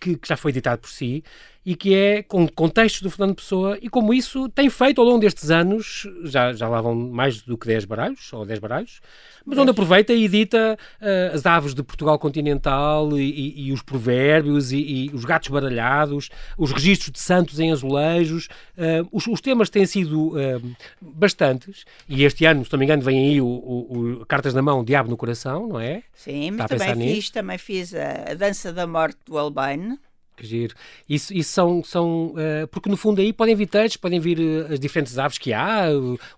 que, 0.00 0.16
que 0.16 0.28
já 0.28 0.36
foi 0.36 0.50
editado 0.50 0.80
por 0.82 0.90
si 0.90 1.22
e 1.66 1.74
que 1.74 1.92
é 1.94 2.22
com 2.22 2.46
contextos 2.46 3.02
do 3.02 3.10
Fernando 3.10 3.34
Pessoa 3.34 3.76
e 3.82 3.88
como 3.88 4.14
isso 4.14 4.48
tem 4.50 4.70
feito 4.70 5.00
ao 5.00 5.06
longo 5.06 5.18
destes 5.18 5.50
anos, 5.50 6.06
já, 6.22 6.52
já 6.52 6.68
lá 6.68 6.80
vão 6.80 6.94
mais 6.94 7.42
do 7.42 7.58
que 7.58 7.66
10 7.66 7.84
baralhos, 7.84 8.32
ou 8.32 8.46
10 8.46 8.60
baralhos, 8.60 9.00
mas 9.44 9.58
onde 9.58 9.70
aproveita 9.72 10.12
e 10.12 10.24
edita 10.24 10.78
ah, 11.00 11.34
as 11.34 11.44
aves 11.44 11.74
de 11.74 11.82
Portugal 11.82 12.18
continental 12.20 13.18
e, 13.18 13.22
e- 13.30 13.66
e 13.66 13.72
os 13.72 13.82
provérbios 13.82 14.70
e, 14.70 14.76
e 14.78 15.10
os 15.12 15.24
gatos 15.24 15.48
baralhados, 15.48 16.30
os 16.56 16.70
registros 16.70 17.10
de 17.10 17.18
santos 17.18 17.58
em 17.58 17.72
azulejos. 17.72 18.48
ah, 18.78 19.04
os, 19.10 19.26
os 19.26 19.40
temas 19.40 19.68
têm 19.68 19.84
sido 19.86 20.34
ah, 20.36 20.60
bastantes 21.00 21.84
e 22.08 22.24
este 22.24 22.44
ano, 22.44 22.64
se 22.64 22.72
não 22.72 22.78
me 22.78 22.84
engano, 22.84 23.02
vem 23.02 23.18
aí 23.28 23.40
o, 23.40 23.46
o- 23.46 24.18
o 24.22 24.26
Cartas 24.26 24.54
na 24.54 24.62
Mão, 24.62 24.84
Diabo 24.84 25.10
no 25.10 25.16
Coração, 25.16 25.66
não 25.66 25.80
é? 25.80 26.02
Sim, 26.14 26.52
mas 26.52 26.66
também 26.66 26.94
nisso? 26.94 27.14
fiz, 27.14 27.30
também 27.30 27.58
fiz 27.58 27.94
a, 27.94 28.30
a 28.30 28.34
Dança 28.34 28.72
da 28.72 28.86
Morte 28.86 29.18
do 29.26 29.36
Albaine. 29.36 29.98
Que 30.36 30.46
giro. 30.46 30.74
Isso, 31.08 31.32
isso 31.32 31.50
são, 31.50 31.82
são 31.82 32.34
ah, 32.36 32.66
porque 32.70 32.90
no 32.90 32.96
fundo 32.96 33.20
aí 33.22 33.32
podem 33.32 33.54
vir 33.54 33.66
textos, 33.66 33.96
podem 33.96 34.20
vir 34.20 34.38
ah, 34.68 34.74
as 34.74 34.78
diferentes 34.78 35.18
aves 35.18 35.38
que 35.38 35.52
há, 35.52 35.86
ah, 35.86 35.90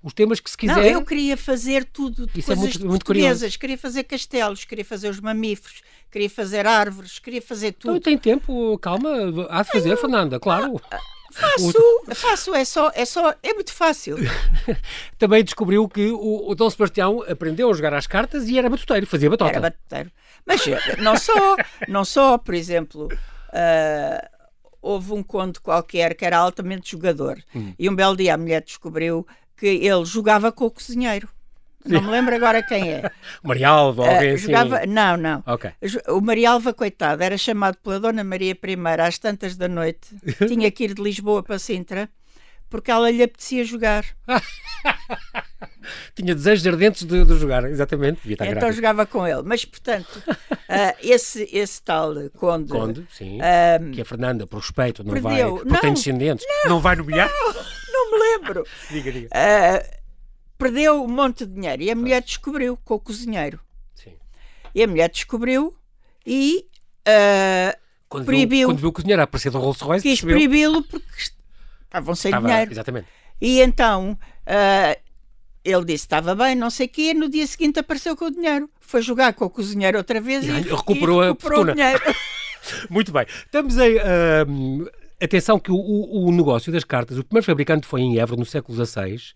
os 0.02 0.12
temas 0.12 0.38
que 0.38 0.48
se 0.48 0.56
quiser. 0.56 0.76
Não, 0.76 0.82
eu 0.84 1.04
queria 1.04 1.36
fazer 1.36 1.84
tudo 1.84 2.26
de 2.26 2.38
Isso 2.38 2.52
é 2.52 2.54
coisas 2.54 2.76
muito- 2.76 2.88
muito 2.88 3.04
portuguesas. 3.04 3.56
Queria 3.56 3.76
fazer 3.76 4.04
castelos, 4.04 4.64
queria 4.64 4.84
fazer 4.84 5.08
os 5.08 5.18
mamíferos, 5.20 5.82
queria 6.12 6.30
fazer 6.30 6.64
árvores, 6.64 7.18
queria 7.18 7.42
fazer 7.42 7.68
Então 7.76 7.94
tudo. 7.94 8.02
tem 8.04 8.16
tempo, 8.16 8.78
calma, 8.78 9.10
há 9.50 9.62
de 9.62 9.68
fazer, 9.72 9.96
Fernanda, 9.96 10.38
claro. 10.38 10.80
Faço, 11.30 11.72
faço, 12.14 12.54
é 12.54 12.64
só, 12.64 12.90
é 12.94 13.04
só, 13.04 13.34
é 13.42 13.52
muito 13.52 13.70
fácil. 13.72 14.16
Também 15.18 15.44
descobriu 15.44 15.86
que 15.86 16.06
o, 16.06 16.48
o 16.50 16.54
Dom 16.54 16.70
Sebastião 16.70 17.22
aprendeu 17.28 17.70
a 17.70 17.74
jogar 17.74 17.92
às 17.92 18.06
cartas 18.06 18.48
e 18.48 18.58
era 18.58 18.68
batuteiro, 18.70 19.06
fazia 19.06 19.28
batota. 19.28 19.50
Era 19.50 19.60
batuteiro. 19.60 20.10
Mas 20.46 20.66
eh, 20.66 20.96
não 21.00 21.16
só, 21.18 21.56
não 21.86 22.04
só, 22.04 22.38
por 22.38 22.54
exemplo, 22.54 23.08
ah, 23.58 24.30
houve 24.80 25.12
um 25.12 25.22
conto 25.22 25.60
qualquer 25.60 26.14
que 26.14 26.24
era 26.24 26.38
altamente 26.38 26.92
jogador 26.92 27.42
Hum. 27.54 27.74
e 27.78 27.88
um 27.90 27.94
belo 27.96 28.16
dia 28.16 28.34
a 28.34 28.38
mulher 28.38 28.62
descobriu 28.62 29.26
que 29.56 29.66
ele 29.66 30.04
jogava 30.04 30.52
com 30.52 30.66
o 30.66 30.70
cozinheiro. 30.70 31.28
Não 31.84 32.02
me 32.02 32.10
lembro 32.10 32.34
agora 32.34 32.62
quem 32.62 32.90
é. 32.92 33.10
Maria 33.42 33.68
Alva, 33.68 34.04
Ah, 34.06 34.14
alguém 34.16 34.30
assim. 34.34 34.44
jogava, 34.46 34.84
não, 34.86 35.16
não. 35.16 35.42
Ok. 35.46 35.70
O 36.08 36.20
Maria 36.20 36.50
Alva, 36.50 36.72
coitado, 36.74 37.22
era 37.22 37.38
chamado 37.38 37.76
pela 37.78 37.98
Dona 38.00 38.22
Maria 38.24 38.52
I 38.52 39.00
às 39.06 39.18
tantas 39.18 39.56
da 39.56 39.68
noite, 39.68 40.08
tinha 40.48 40.70
que 40.70 40.84
ir 40.84 40.94
de 40.94 41.02
Lisboa 41.02 41.42
para 41.42 41.58
Sintra, 41.58 42.08
porque 42.68 42.90
ela 42.90 43.10
lhe 43.10 43.22
apetecia 43.22 43.64
jogar. 43.64 44.04
Tinha 46.14 46.34
desejos 46.34 46.66
ardentes 46.66 47.04
de, 47.04 47.24
de 47.24 47.38
jogar, 47.38 47.64
exatamente. 47.64 48.16
Devia 48.20 48.34
estar 48.34 48.44
então 48.46 48.58
grávida. 48.58 48.76
jogava 48.76 49.06
com 49.06 49.26
ele. 49.26 49.42
Mas, 49.42 49.64
portanto, 49.64 50.22
ah, 50.68 50.94
esse, 51.02 51.48
esse 51.52 51.82
tal 51.82 52.14
Conde, 52.36 52.70
Conde, 52.72 53.06
sim. 53.10 53.38
ah, 53.40 53.78
que 53.92 54.00
a 54.00 54.04
Fernanda, 54.04 54.46
por 54.46 54.58
respeito, 54.60 55.02
não 55.04 55.20
vai. 55.20 55.36
Perdeu. 55.36 55.56
Porque 55.56 55.78
tem 55.80 55.90
Não, 55.90 55.94
descendentes. 55.94 56.46
Não, 56.66 56.80
vai 56.80 56.96
nomear? 56.96 57.30
não 57.92 58.10
me 58.12 58.18
lembro, 58.18 58.64
diga, 58.90 59.12
diga. 59.12 59.28
ah, 59.32 59.84
perdeu 60.56 61.02
um 61.04 61.08
monte 61.08 61.44
de 61.46 61.52
dinheiro 61.54 61.82
e 61.82 61.90
a 61.90 61.94
mulher 61.96 62.22
descobriu 62.22 62.76
com 62.84 62.94
o 62.94 63.00
cozinheiro. 63.00 63.60
Sim. 63.94 64.12
E 64.74 64.82
a 64.82 64.86
mulher 64.88 65.08
descobriu 65.10 65.74
e 66.26 66.66
ah, 67.06 67.76
Quando, 68.08 68.24
Proibiu. 68.24 68.58
Viu, 68.58 68.68
quando 68.68 68.78
viu 68.78 68.88
o 68.88 68.92
cozinheiro 68.92 69.22
aparecer 69.22 69.50
do 69.52 69.58
Rolls 69.58 69.82
Royce, 69.84 70.02
quis 70.02 70.20
proibi-lo 70.20 70.82
porque 70.82 71.06
estavam 71.84 72.14
sem 72.14 72.30
Estava- 72.30 72.48
dinheiro. 72.48 72.72
Exatamente. 72.72 73.06
E 73.40 73.60
então 73.60 74.18
ele 75.64 75.84
disse 75.84 76.04
estava 76.04 76.34
bem, 76.34 76.54
não 76.54 76.70
sei 76.70 76.86
o 76.86 76.88
quê, 76.88 77.12
no 77.14 77.28
dia 77.28 77.46
seguinte 77.46 77.78
apareceu 77.78 78.16
com 78.16 78.26
o 78.26 78.30
dinheiro. 78.30 78.68
Foi 78.80 79.02
jogar 79.02 79.32
com 79.34 79.44
o 79.44 79.50
cozinheiro 79.50 79.98
outra 79.98 80.20
vez 80.20 80.44
E 80.44 80.48
e, 80.48 80.52
recuperou 80.62 81.22
e 81.22 81.26
a 81.26 81.28
recuperou 81.28 81.62
o 81.64 81.72
dinheiro. 81.72 82.00
Muito 82.90 83.12
bem. 83.12 83.26
Estamos 83.44 83.78
aí. 83.78 83.96
atenção 85.20 85.58
que 85.58 85.70
o, 85.70 85.76
o- 85.76 86.30
negócio 86.32 86.70
das 86.72 86.84
cartas, 86.84 87.18
o 87.18 87.24
primeiro 87.24 87.44
fabricante 87.44 87.86
foi 87.86 88.00
em 88.02 88.18
Évora 88.18 88.38
no 88.38 88.46
século 88.46 88.84
XVI 88.84 89.32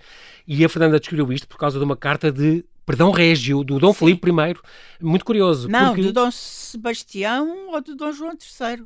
e 0.47 0.65
a 0.65 0.69
Fernanda 0.69 0.99
descobriu 1.01 1.33
isto 1.33 1.49
por 1.49 1.59
causa 1.59 1.79
de 1.79 1.85
uma 1.85 1.97
carta 1.97 2.31
de 2.31 2.65
perdão 2.87 3.11
régio 3.11 3.63
do 3.65 3.79
Dom 3.79 3.93
Filipe 3.93 4.29
I. 4.31 4.55
Muito 5.01 5.25
curioso. 5.25 5.69
Não, 5.69 5.89
porque... 5.89 6.03
do 6.03 6.13
Dom 6.13 6.31
Sebastião 6.31 7.71
ou 7.73 7.81
do 7.81 7.95
Dom 7.97 8.13
João 8.13 8.33
III. 8.33 8.85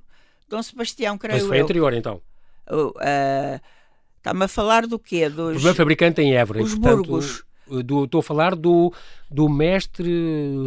Dom 0.49 0.63
Sebastião, 0.63 1.19
creio 1.19 1.39
Esse 1.39 1.49
foi 1.49 1.59
eu. 1.61 1.65
anterior, 1.65 1.93
então. 1.93 2.21
O, 2.71 2.93
ah, 3.01 3.61
Está-me 4.27 4.45
a 4.45 4.49
falar 4.49 4.87
do 4.89 4.99
quê? 4.99 5.27
O 5.27 5.31
Dos 5.31 5.53
primeiro 5.55 5.75
fabricante 5.77 6.21
em 6.21 6.35
Évora. 6.35 6.59
e, 6.61 6.63
os 6.65 6.75
portanto, 6.75 7.07
burgos. 7.07 7.45
do, 7.85 8.05
estou 8.05 8.19
a 8.19 8.23
falar 8.25 8.57
do, 8.57 8.93
do 9.31 9.49
mestre 9.49 10.11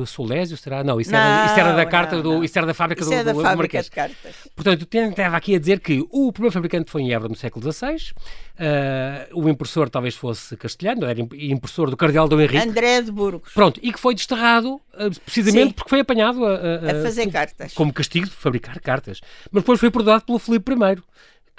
Solésio, 0.06 0.56
será? 0.56 0.82
Não, 0.82 1.00
isso, 1.00 1.12
não, 1.12 1.20
era, 1.20 1.46
isso 1.46 1.60
era 1.60 1.74
da 1.74 1.86
carta 1.86 2.16
não, 2.16 2.24
do. 2.24 2.32
Não. 2.36 2.44
Isso 2.44 2.58
era 2.58 2.66
da 2.66 2.74
fábrica 2.74 3.02
isso 3.02 3.10
do, 3.10 3.16
é 3.16 3.24
da 3.24 3.34
do, 3.34 3.42
fábrica 3.42 3.78
Marquês. 3.78 3.86
de 3.86 3.92
cartas. 3.92 4.36
Portanto, 4.56 4.88
eu 4.90 5.10
estava 5.10 5.36
aqui 5.36 5.56
a 5.56 5.60
dizer 5.60 5.82
que 5.82 6.06
o 6.10 6.32
primeiro 6.32 6.54
fabricante 6.54 6.90
foi 6.90 7.02
em 7.02 7.14
Évora 7.14 7.28
no 7.28 7.36
século 7.36 7.70
XVI, 7.70 7.96
uh, 7.96 9.40
o 9.42 9.50
impressor 9.50 9.90
talvez 9.90 10.16
fosse 10.16 10.56
castelhano, 10.56 11.06
era 11.06 11.20
impressor 11.20 11.90
do 11.90 11.98
Cardeal 11.98 12.30
Dom 12.30 12.40
Henrique. 12.40 12.66
André 12.66 13.02
de 13.02 13.12
Burgos. 13.12 13.52
Pronto, 13.54 13.78
e 13.84 13.92
que 13.92 14.00
foi 14.00 14.16
desterrado 14.16 14.76
uh, 14.76 15.22
precisamente 15.26 15.68
Sim. 15.68 15.74
porque 15.74 15.90
foi 15.90 16.00
apanhado 16.00 16.46
a, 16.46 16.54
a, 16.54 16.92
a 17.00 17.04
fazer 17.04 17.30
cartas. 17.30 17.74
Como 17.74 17.92
castigo 17.92 18.26
de 18.26 18.32
fabricar 18.32 18.80
cartas. 18.80 19.20
Mas 19.52 19.64
depois 19.64 19.82
foi 19.82 19.92
perdoado 19.92 20.24
pelo 20.24 20.40
Filipe 20.40 20.72
I 20.72 21.02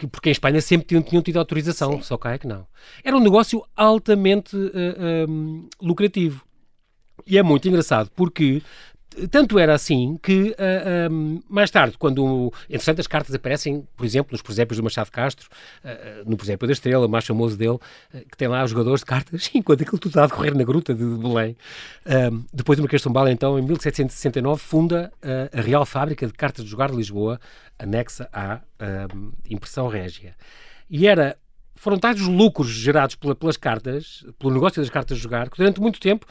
porque 0.07 0.29
em 0.29 0.33
Espanha 0.33 0.61
sempre 0.61 0.87
tinham, 0.87 1.03
tinham 1.03 1.23
tido 1.23 1.39
autorização, 1.39 1.93
Sim. 1.93 2.03
só 2.03 2.17
cá 2.17 2.33
é 2.33 2.39
que 2.39 2.47
não. 2.47 2.67
Era 3.05 3.17
um 3.17 3.21
negócio 3.21 3.65
altamente 3.77 4.57
uh, 4.57 5.29
um, 5.29 5.69
lucrativo. 5.81 6.45
E 7.27 7.39
é 7.39 7.43
muito 7.43 7.69
engraçado 7.69 8.11
porque 8.17 8.63
tanto 9.31 9.59
era 9.59 9.75
assim 9.75 10.19
que, 10.23 10.51
uh, 10.51 11.43
mais 11.49 11.71
tarde, 11.71 11.97
quando, 11.99 12.53
interessante, 12.69 13.01
as 13.01 13.07
cartas 13.07 13.35
aparecem, 13.35 13.87
por 13.97 14.07
exemplo, 14.07 14.33
nos 14.33 14.43
presépios 14.43 14.77
do 14.77 14.85
Machado 14.85 15.11
Castro, 15.11 15.49
uh, 15.85 16.29
no 16.29 16.37
presépio 16.37 16.67
da 16.67 16.73
Estrela, 16.73 17.07
o 17.07 17.09
mais 17.09 17.27
famoso 17.27 17.57
dele, 17.57 17.73
uh, 17.73 17.81
que 18.13 18.37
tem 18.37 18.47
lá 18.47 18.63
os 18.63 18.71
jogadores 18.71 19.01
de 19.01 19.07
cartas, 19.07 19.51
enquanto 19.55 19.83
aquilo 19.83 19.99
tudo 19.99 20.13
está 20.13 20.25
a 20.25 20.27
decorrer 20.27 20.55
na 20.55 20.65
gruta 20.65 20.95
de 20.95 21.05
Belém. 21.05 21.57
depois 22.53 22.79
o 22.79 22.83
Marquês 22.83 23.01
de 23.01 23.05
Tombal, 23.05 23.29
então, 23.29 23.59
em 23.59 23.63
1769, 23.63 24.61
funda 24.61 25.13
a 25.53 25.61
Real 25.61 25.85
Fábrica 25.85 26.27
de 26.27 26.33
Cartas 26.33 26.65
de 26.65 26.71
Jogar 26.71 26.91
de 26.91 26.97
Lisboa, 26.97 27.41
anexa 27.79 28.29
à 28.33 28.61
impressão 29.49 29.89
régia. 29.89 30.35
E 30.89 31.07
era 31.07 31.37
foram 31.81 31.99
tais 31.99 32.21
os 32.21 32.29
lucros 32.29 32.69
gerados 32.69 33.15
pela, 33.15 33.35
pelas 33.35 33.57
cartas, 33.57 34.23
pelo 34.39 34.53
negócio 34.53 34.83
das 34.83 34.91
cartas 34.91 35.17
de 35.17 35.23
jogar, 35.23 35.49
que 35.49 35.57
durante 35.57 35.81
muito 35.81 35.99
tempo 35.99 36.27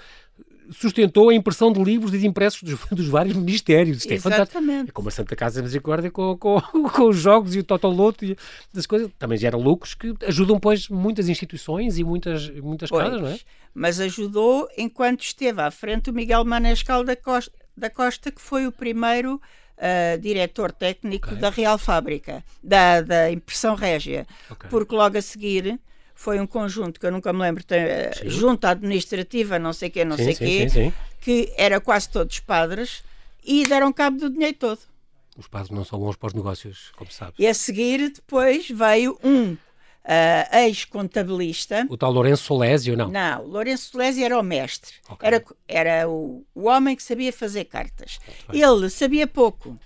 sustentou 0.72 1.30
a 1.30 1.34
impressão 1.34 1.72
de 1.72 1.82
livros 1.84 2.14
e 2.14 2.20
de 2.20 2.28
impressos 2.28 2.64
dos, 2.64 2.80
dos 2.92 3.08
vários 3.08 3.36
ministérios. 3.36 4.00
Isto 4.00 4.12
é 4.12 4.16
Exatamente. 4.16 4.90
É 4.90 4.92
como 4.92 5.08
a 5.08 5.12
Santa 5.12 5.36
Casa 5.36 5.62
Misericórdia 5.62 6.12
com, 6.12 6.38
com, 6.38 6.62
com 6.90 7.04
os 7.10 7.18
jogos 7.18 7.56
e 7.56 7.60
o 7.60 7.64
Totoloto 7.64 8.26
e 8.26 8.38
das 8.74 8.86
coisas. 8.86 9.10
Também 9.18 9.38
gera 9.38 9.58
lucros 9.58 9.94
que 9.94 10.14
ajudam, 10.26 10.60
pois, 10.60 10.88
muitas 10.90 11.30
instituições 11.30 11.98
e 11.98 12.04
muitas, 12.04 12.50
muitas 12.50 12.90
pois, 12.90 13.04
casas, 13.04 13.22
não 13.22 13.28
é? 13.30 13.40
Mas 13.74 14.00
ajudou 14.00 14.68
enquanto 14.78 15.22
esteve 15.22 15.62
à 15.62 15.72
frente 15.72 16.10
o 16.10 16.14
Miguel 16.14 16.44
Manescal 16.46 17.04
da 17.04 17.16
Costa, 17.16 17.52
da 17.76 17.90
Costa 17.90 18.32
que 18.32 18.42
foi 18.42 18.68
o 18.68 18.72
primeiro 18.72 19.42
Uh, 19.80 20.20
diretor 20.20 20.74
técnico 20.74 21.30
okay. 21.30 21.40
da 21.40 21.50
Real 21.50 21.78
Fábrica, 21.78 22.44
da, 22.62 23.00
da 23.00 23.32
Impressão 23.32 23.76
Régia, 23.76 24.28
okay. 24.50 24.70
porque 24.70 24.94
logo 24.94 25.18
a 25.18 25.22
seguir 25.22 25.80
foi 26.20 26.38
um 26.38 26.46
conjunto 26.46 27.00
que 27.00 27.06
eu 27.06 27.12
nunca 27.14 27.32
me 27.32 27.40
lembro, 27.40 27.64
tem, 27.64 27.80
eh, 27.80 28.12
junta 28.26 28.72
administrativa, 28.72 29.58
não 29.58 29.72
sei 29.72 29.90
quê, 29.90 30.04
não 30.04 30.18
sim, 30.18 30.26
sei 30.26 30.34
sim, 30.34 30.46
quê, 30.46 30.70
sim, 30.70 30.94
que 31.22 31.54
era 31.56 31.80
quase 31.80 32.10
todos 32.10 32.42
padres 32.42 33.06
e 33.42 33.66
deram 33.66 33.94
cabo 33.94 34.18
do 34.18 34.30
dinheiro 34.30 34.58
todo. 34.58 34.80
Os 35.38 35.48
padres 35.48 35.72
não 35.72 35.86
são 35.86 35.98
bons 35.98 36.18
para 36.18 36.28
os 36.28 36.34
negócios, 36.34 36.92
como 36.98 37.10
sabe. 37.10 37.36
E 37.40 37.48
a 37.48 37.54
seguir, 37.54 38.12
depois, 38.12 38.70
veio 38.70 39.18
um 39.24 39.54
uh, 39.54 39.58
ex-contabilista. 40.58 41.88
O 41.90 41.96
tal 41.96 42.12
Lourenço 42.12 42.44
Solésio, 42.44 42.98
não? 42.98 43.08
Não, 43.08 43.46
Lourenço 43.46 43.92
Solésio 43.92 44.26
era 44.26 44.38
o 44.38 44.44
mestre. 44.44 44.96
Okay. 45.10 45.26
Era, 45.26 45.46
era 45.70 46.10
o, 46.10 46.46
o 46.54 46.66
homem 46.68 46.98
que 46.98 47.04
sabia 47.04 47.32
fazer 47.32 47.64
cartas. 47.64 48.20
Ele 48.52 48.90
sabia 48.90 49.26
pouco. 49.26 49.80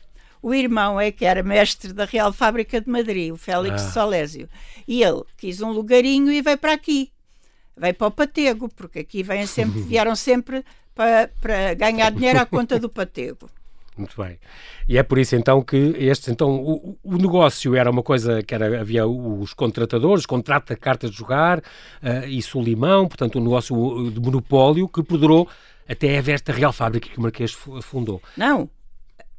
O 0.43 0.53
irmão 0.53 0.99
é 0.99 1.09
que 1.09 1.23
era 1.23 1.41
mestre 1.41 1.93
da 1.93 2.03
Real 2.03 2.33
Fábrica 2.33 2.81
de 2.81 2.89
Madrid, 2.89 3.31
o 3.31 3.37
Félix 3.37 3.81
ah. 3.81 3.91
Solésio. 3.91 4.49
E 4.85 5.01
ele 5.01 5.23
quis 5.37 5.61
um 5.61 5.71
lugarinho 5.71 6.29
e 6.29 6.41
veio 6.41 6.57
para 6.57 6.73
aqui. 6.73 7.09
Veio 7.77 7.93
para 7.93 8.07
o 8.07 8.11
Patego, 8.11 8.67
porque 8.75 8.99
aqui 8.99 9.23
vêm 9.23 9.47
sempre, 9.47 9.79
vieram 9.87 10.17
sempre 10.17 10.65
para, 10.93 11.29
para 11.39 11.73
ganhar 11.75 12.09
dinheiro 12.11 12.41
à 12.41 12.45
conta 12.45 12.77
do 12.77 12.89
Patego. 12.89 13.49
Muito 13.97 14.21
bem. 14.21 14.37
E 14.85 14.97
é 14.97 15.03
por 15.03 15.17
isso 15.17 15.33
então 15.33 15.61
que 15.61 15.77
este, 15.97 16.29
então, 16.29 16.55
o, 16.55 16.97
o 17.01 17.15
negócio 17.15 17.73
era 17.73 17.89
uma 17.89 18.03
coisa 18.03 18.43
que 18.43 18.53
era, 18.53 18.81
havia 18.81 19.07
os 19.07 19.53
contratadores, 19.53 20.25
contrata 20.25 20.75
cartas 20.75 21.09
de 21.09 21.17
jogar, 21.17 21.59
uh, 21.59 22.27
isso 22.27 22.59
o 22.59 22.61
limão, 22.61 23.07
portanto, 23.07 23.39
um 23.39 23.43
negócio 23.43 24.11
de 24.11 24.19
monopólio 24.19 24.89
que 24.89 25.01
perdurou 25.03 25.47
até 25.87 26.17
haver 26.17 26.35
esta 26.35 26.51
Real 26.51 26.73
Fábrica 26.73 27.07
que 27.07 27.17
o 27.17 27.21
Marquês 27.21 27.51
fundou. 27.81 28.21
Não, 28.35 28.69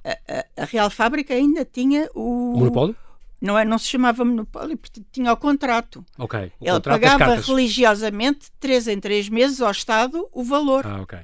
a, 0.05 0.62
a, 0.62 0.64
Real 0.64 0.90
Fábrica 0.90 1.33
ainda 1.33 1.64
tinha 1.64 2.09
o. 2.14 2.55
o 2.55 2.59
monopólio? 2.59 2.97
Não, 3.40 3.59
é, 3.59 3.64
não 3.64 3.77
se 3.77 3.88
chamava 3.88 4.25
monopólio, 4.25 4.75
porque 4.79 5.03
tinha 5.12 5.31
o 5.31 5.37
contrato. 5.37 6.03
Ok. 6.19 6.38
O 6.38 6.43
Ele 6.64 6.73
contrato 6.73 7.01
pagava 7.01 7.35
religiosamente, 7.35 8.47
três 8.59 8.88
em 8.88 8.99
três 8.99 9.29
meses, 9.29 9.61
ao 9.61 9.71
Estado, 9.71 10.27
o 10.33 10.43
valor. 10.43 10.87
Ah, 10.87 11.03
ok. 11.03 11.19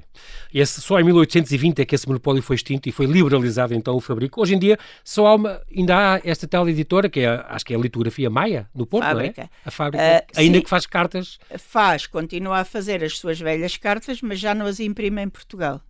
E 0.53 0.59
esse, 0.59 0.81
só 0.81 0.99
em 0.99 1.03
1820 1.03 1.79
é 1.79 1.85
que 1.85 1.95
esse 1.95 2.07
monopólio 2.07 2.43
foi 2.43 2.57
extinto 2.57 2.87
e 2.87 2.91
foi 2.91 3.07
liberalizado 3.07 3.73
então 3.73 3.95
o 3.95 3.99
fabrico. 3.99 4.39
Hoje 4.39 4.53
em 4.53 4.59
dia 4.59 4.77
só 5.03 5.25
há 5.25 5.35
uma, 5.35 5.61
ainda 5.75 5.95
há 5.97 6.21
esta 6.23 6.47
tal 6.47 6.69
editora, 6.69 7.09
que 7.09 7.21
é, 7.21 7.43
acho 7.49 7.65
que 7.65 7.73
é 7.73 7.77
a 7.77 7.79
litografia 7.79 8.29
Maia, 8.29 8.69
no 8.75 8.85
Porto, 8.85 9.03
fábrica. 9.05 9.41
não 9.41 9.45
é? 9.45 9.49
A 9.65 9.71
fábrica. 9.71 10.03
Uh, 10.03 10.39
ainda 10.39 10.57
sim, 10.57 10.63
que 10.63 10.69
faz 10.69 10.85
cartas. 10.85 11.39
Faz, 11.57 12.05
continua 12.05 12.59
a 12.59 12.65
fazer 12.65 13.03
as 13.03 13.17
suas 13.17 13.39
velhas 13.39 13.77
cartas, 13.77 14.21
mas 14.21 14.39
já 14.39 14.53
não 14.53 14.67
as 14.67 14.79
imprime 14.79 15.23
em 15.23 15.29
Portugal. 15.29 15.81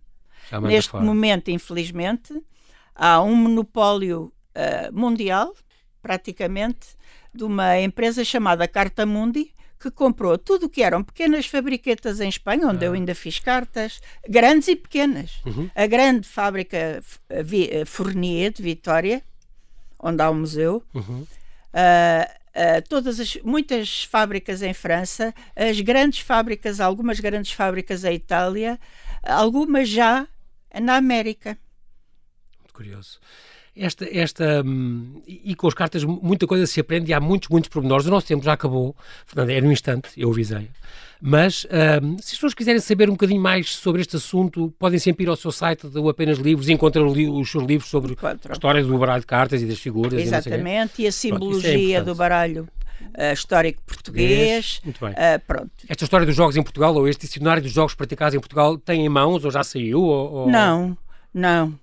Neste 0.62 0.96
momento, 0.96 1.50
infelizmente, 1.50 2.34
há 2.94 3.22
um 3.22 3.34
monopólio 3.34 4.32
uh, 4.56 4.92
mundial, 4.92 5.54
praticamente, 6.00 6.88
de 7.34 7.44
uma 7.44 7.80
empresa 7.80 8.24
chamada 8.24 8.68
Carta 8.68 9.06
Mundi, 9.06 9.52
que 9.80 9.90
comprou 9.90 10.38
tudo 10.38 10.66
o 10.66 10.68
que 10.68 10.82
eram 10.82 11.02
pequenas 11.02 11.46
fabriquetas 11.46 12.20
em 12.20 12.28
Espanha, 12.28 12.68
onde 12.68 12.84
ah. 12.84 12.88
eu 12.88 12.92
ainda 12.92 13.14
fiz 13.14 13.40
cartas, 13.40 14.00
grandes 14.28 14.68
e 14.68 14.76
pequenas. 14.76 15.40
Uhum. 15.44 15.68
A 15.74 15.86
grande 15.86 16.28
fábrica 16.28 17.02
uh, 17.30 17.86
Fournier 17.86 18.52
de 18.52 18.62
Vitória, 18.62 19.22
onde 19.98 20.22
há 20.22 20.30
um 20.30 20.40
museu. 20.40 20.82
Uhum. 20.94 21.26
Uh, 21.74 22.42
Uh, 22.52 22.86
todas 22.86 23.18
as, 23.18 23.36
muitas 23.36 24.04
fábricas 24.04 24.60
em 24.60 24.74
França, 24.74 25.32
as 25.56 25.80
grandes 25.80 26.20
fábricas, 26.20 26.80
algumas 26.80 27.18
grandes 27.18 27.52
fábricas 27.52 28.04
em 28.04 28.12
Itália, 28.12 28.78
algumas 29.22 29.88
já 29.88 30.28
na 30.82 30.96
América 30.96 31.56
curioso. 32.72 33.18
Esta, 33.74 34.06
esta, 34.10 34.62
hum, 34.62 35.22
e 35.26 35.54
com 35.54 35.66
as 35.66 35.72
cartas 35.72 36.04
muita 36.04 36.46
coisa 36.46 36.66
se 36.66 36.78
aprende 36.78 37.10
e 37.10 37.14
há 37.14 37.20
muitos, 37.20 37.48
muitos 37.48 37.70
pormenores. 37.70 38.06
O 38.06 38.10
nosso 38.10 38.26
tempo 38.26 38.44
já 38.44 38.52
acabou, 38.52 38.94
Fernando, 39.24 39.50
é 39.50 39.60
no 39.62 39.72
instante, 39.72 40.10
eu 40.16 40.30
avisei. 40.30 40.68
Mas 41.24 41.64
um, 42.02 42.18
se 42.18 42.24
as 42.24 42.32
pessoas 42.32 42.52
quiserem 42.52 42.80
saber 42.80 43.08
um 43.08 43.12
bocadinho 43.12 43.40
mais 43.40 43.76
sobre 43.76 44.02
este 44.02 44.16
assunto, 44.16 44.74
podem 44.78 44.98
sempre 44.98 45.24
ir 45.24 45.28
ao 45.28 45.36
seu 45.36 45.52
site 45.52 45.86
do 45.86 46.08
Apenas 46.08 46.36
Livros 46.38 46.68
e 46.68 46.72
encontrar 46.72 47.04
os 47.04 47.50
seus 47.50 47.64
livros 47.64 47.88
sobre 47.88 48.16
a 48.20 48.52
história 48.52 48.82
do 48.82 48.98
baralho 48.98 49.20
de 49.20 49.26
cartas 49.26 49.62
e 49.62 49.66
das 49.66 49.78
figuras. 49.78 50.20
Exatamente, 50.20 51.00
e, 51.00 51.04
e 51.04 51.06
a 51.06 51.12
simbologia 51.12 51.70
pronto, 51.70 51.94
é 51.94 52.02
do 52.02 52.14
baralho 52.14 52.68
uh, 53.16 53.32
histórico 53.32 53.80
português. 53.86 54.80
Muito 54.84 54.98
bem. 55.00 55.12
Uh, 55.12 55.40
pronto. 55.46 55.70
Esta 55.88 56.04
história 56.04 56.26
dos 56.26 56.34
jogos 56.34 56.56
em 56.56 56.62
Portugal, 56.62 56.94
ou 56.94 57.08
este 57.08 57.26
dicionário 57.26 57.62
dos 57.62 57.72
jogos 57.72 57.94
praticados 57.94 58.34
em 58.34 58.40
Portugal, 58.40 58.76
tem 58.76 59.06
em 59.06 59.08
mãos 59.08 59.44
ou 59.44 59.50
já 59.50 59.62
saiu? 59.62 60.02
Ou, 60.02 60.32
ou... 60.32 60.50
Não, 60.50 60.98
não, 61.32 61.78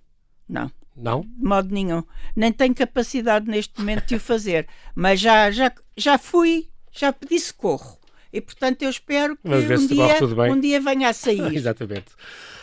não. 0.48 0.70
Não? 1.00 1.22
De 1.22 1.44
modo 1.44 1.74
nenhum. 1.74 2.04
Nem 2.36 2.52
tenho 2.52 2.76
capacidade 2.76 3.50
neste 3.50 3.80
momento 3.80 4.06
de 4.06 4.16
o 4.16 4.20
fazer. 4.20 4.68
Mas 4.94 5.20
já, 5.20 5.50
já, 5.50 5.72
já 5.96 6.18
fui, 6.18 6.68
já 6.92 7.14
pedi 7.14 7.40
socorro. 7.40 7.98
E 8.32 8.40
portanto 8.42 8.84
eu 8.84 8.90
espero 8.90 9.38
que 9.38 9.48
um 9.50 9.88
dia, 9.88 10.18
um 10.52 10.60
dia 10.60 10.80
venha 10.80 11.10
a 11.10 11.14
sair. 11.14 11.42
Exatamente. 11.56 12.12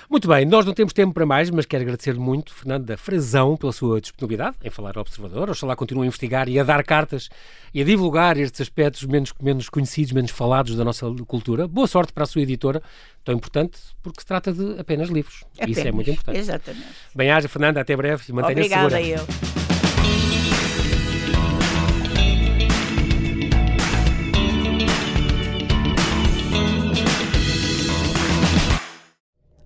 Muito 0.09 0.29
bem, 0.29 0.45
nós 0.45 0.65
não 0.65 0.73
temos 0.73 0.93
tempo 0.93 1.13
para 1.13 1.27
mais, 1.27 1.51
mas 1.51 1.67
quero 1.67 1.83
agradecer 1.83 2.15
muito, 2.15 2.55
Fernando 2.55 2.85
da 2.85 2.97
Frazão, 2.97 3.57
pela 3.57 3.73
sua 3.73 4.01
disponibilidade 4.01 4.57
em 4.63 4.71
falar 4.71 4.97
ao 4.97 5.01
Observador. 5.01 5.51
Oxalá 5.51 5.75
continue 5.75 6.05
a 6.05 6.07
investigar 6.07 6.49
e 6.49 6.61
a 6.61 6.65
dar 6.65 6.85
cartas 6.85 7.29
e 7.75 7.81
a 7.81 7.85
divulgar 7.85 8.37
estes 8.37 8.61
aspectos 8.61 9.05
menos, 9.05 9.33
menos 9.43 9.69
conhecidos, 9.69 10.13
menos 10.13 10.31
falados 10.31 10.77
da 10.77 10.85
nossa 10.85 11.07
cultura. 11.27 11.67
Boa 11.67 11.89
sorte 11.89 12.13
para 12.13 12.23
a 12.23 12.27
sua 12.27 12.43
editora, 12.43 12.81
tão 13.25 13.35
importante, 13.35 13.79
porque 14.01 14.21
se 14.21 14.27
trata 14.27 14.53
de 14.53 14.79
apenas 14.79 15.09
livros. 15.09 15.45
Apenas, 15.57 15.77
Isso 15.77 15.89
é 15.89 15.93
muito 15.93 16.11
importante. 16.11 16.39
Exatamente. 16.39 16.87
Bem-aja, 17.15 17.49
Fernanda, 17.49 17.81
até 17.81 17.97
breve 17.97 18.23
e 18.29 18.33
mantenha-se 18.33 18.69
segura. 18.69 18.87
Obrigada 18.87 19.03
eu. 19.03 19.66